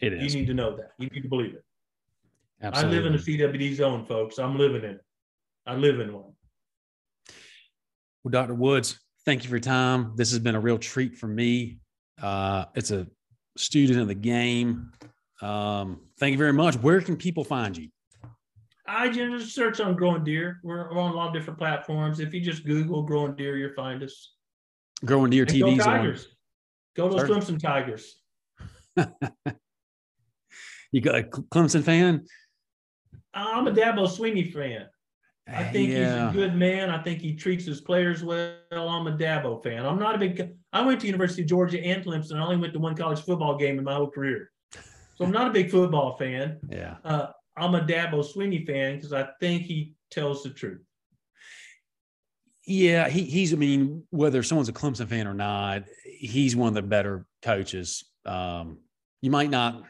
[0.00, 0.34] It is.
[0.34, 0.90] You need to know that.
[0.98, 1.64] You need to believe it.
[2.60, 2.96] Absolutely.
[2.96, 4.38] I live in a CWD zone, folks.
[4.38, 5.04] I'm living in it.
[5.66, 6.32] I live in one.
[8.22, 8.54] Well, Dr.
[8.54, 10.12] Woods, thank you for your time.
[10.14, 11.80] This has been a real treat for me.
[12.22, 13.06] Uh, it's a
[13.58, 14.92] student of the game.
[15.42, 16.76] Um, thank you very much.
[16.76, 17.88] Where can people find you?
[18.88, 20.60] I just search on Growing Deer.
[20.62, 22.20] We're, on a lot of different platforms.
[22.20, 24.34] If you just Google Growing Deer, you'll find us.
[25.04, 25.76] Growing Deer TV.
[25.76, 26.26] Go Tigers.
[26.26, 26.30] On.
[26.96, 28.16] Go those Clemson Tigers.
[30.92, 32.24] you got a Clemson fan?
[33.34, 34.86] I'm a Dabo Swinney fan.
[35.48, 36.26] I think yeah.
[36.26, 36.90] he's a good man.
[36.90, 38.56] I think he treats his players well.
[38.72, 39.86] I'm a Dabo fan.
[39.86, 40.50] I'm not a big.
[40.72, 42.36] I went to University of Georgia and Clemson.
[42.36, 45.46] I only went to one college football game in my whole career, so I'm not
[45.46, 46.58] a big football fan.
[46.68, 46.96] Yeah.
[47.04, 50.82] Uh, I'm a Dabo Swinney fan because I think he tells the truth.
[52.66, 53.52] Yeah, he, he's.
[53.52, 58.04] I mean, whether someone's a Clemson fan or not, he's one of the better coaches.
[58.24, 58.78] Um,
[59.22, 59.84] you might not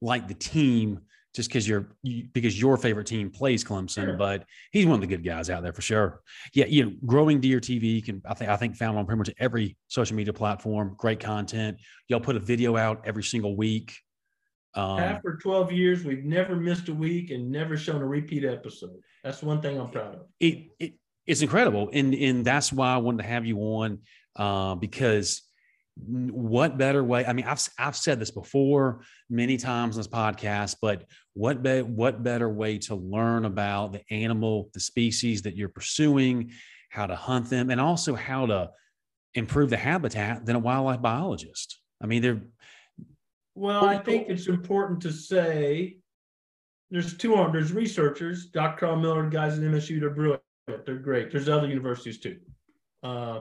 [0.00, 1.00] like the team
[1.36, 4.16] just because you're you, because your favorite team plays Clemson, sure.
[4.16, 6.22] but he's one of the good guys out there for sure.
[6.54, 9.30] Yeah, you know, growing deer TV can I think I think found on pretty much
[9.38, 10.94] every social media platform.
[10.96, 11.76] Great content.
[12.08, 13.94] Y'all put a video out every single week.
[14.74, 18.96] Um, After 12 years, we've never missed a week and never shown a repeat episode.
[19.22, 20.20] That's one thing I'm proud of.
[20.40, 20.94] It, it
[21.26, 23.98] it's incredible, and and that's why I wanted to have you on
[24.36, 25.42] uh, because
[26.04, 29.00] what better way i mean i've, I've said this before
[29.30, 34.02] many times on this podcast but what be, what better way to learn about the
[34.10, 36.50] animal the species that you're pursuing
[36.90, 38.70] how to hunt them and also how to
[39.34, 41.78] improve the habitat than a wildlife biologist?
[42.02, 42.42] I mean they're
[43.54, 45.96] well i think it's important to say
[46.90, 50.96] there's two arms there's researchers dr Karl Miller and guys at msu they're brilliant they're
[50.96, 51.30] great.
[51.30, 52.38] There's other universities too.
[53.02, 53.40] Uh,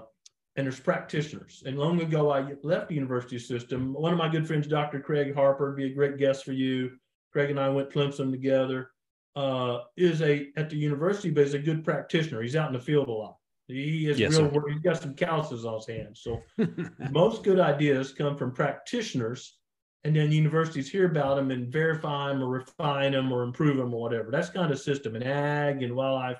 [0.55, 1.63] and there's practitioners.
[1.65, 3.93] And long ago, I left the university system.
[3.93, 4.99] One of my good friends, Dr.
[4.99, 6.91] Craig Harper, would be a great guest for you.
[7.31, 8.91] Craig and I went Clemson together.
[9.35, 12.41] Uh, is a at the university, but is a good practitioner.
[12.41, 13.35] He's out in the field a lot.
[13.67, 14.69] He is yes, real work.
[14.69, 16.21] He's got some calluses on his hands.
[16.21, 16.41] So
[17.11, 19.57] most good ideas come from practitioners,
[20.05, 23.93] and then universities hear about them and verify them or refine them or improve them
[23.93, 24.31] or whatever.
[24.31, 26.39] That's kind of system in ag and wildlife,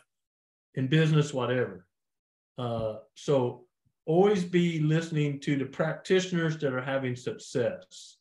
[0.76, 1.86] in business, whatever.
[2.58, 3.65] Uh, so
[4.06, 8.18] always be listening to the practitioners that are having success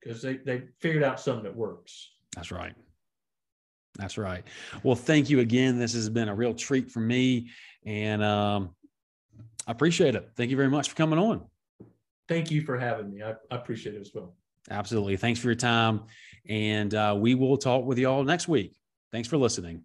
[0.00, 2.10] because they, they figured out something that works.
[2.34, 2.74] That's right.
[3.98, 4.44] That's right.
[4.82, 5.78] Well, thank you again.
[5.78, 7.50] This has been a real treat for me.
[7.84, 8.70] And um,
[9.66, 10.30] I appreciate it.
[10.36, 11.44] Thank you very much for coming on.
[12.28, 13.22] thank you for having me.
[13.22, 14.34] I, I appreciate it as well.
[14.70, 15.16] Absolutely.
[15.16, 16.04] Thanks for your time.
[16.48, 18.76] And uh, we will talk with you all next week.
[19.10, 19.84] Thanks for listening.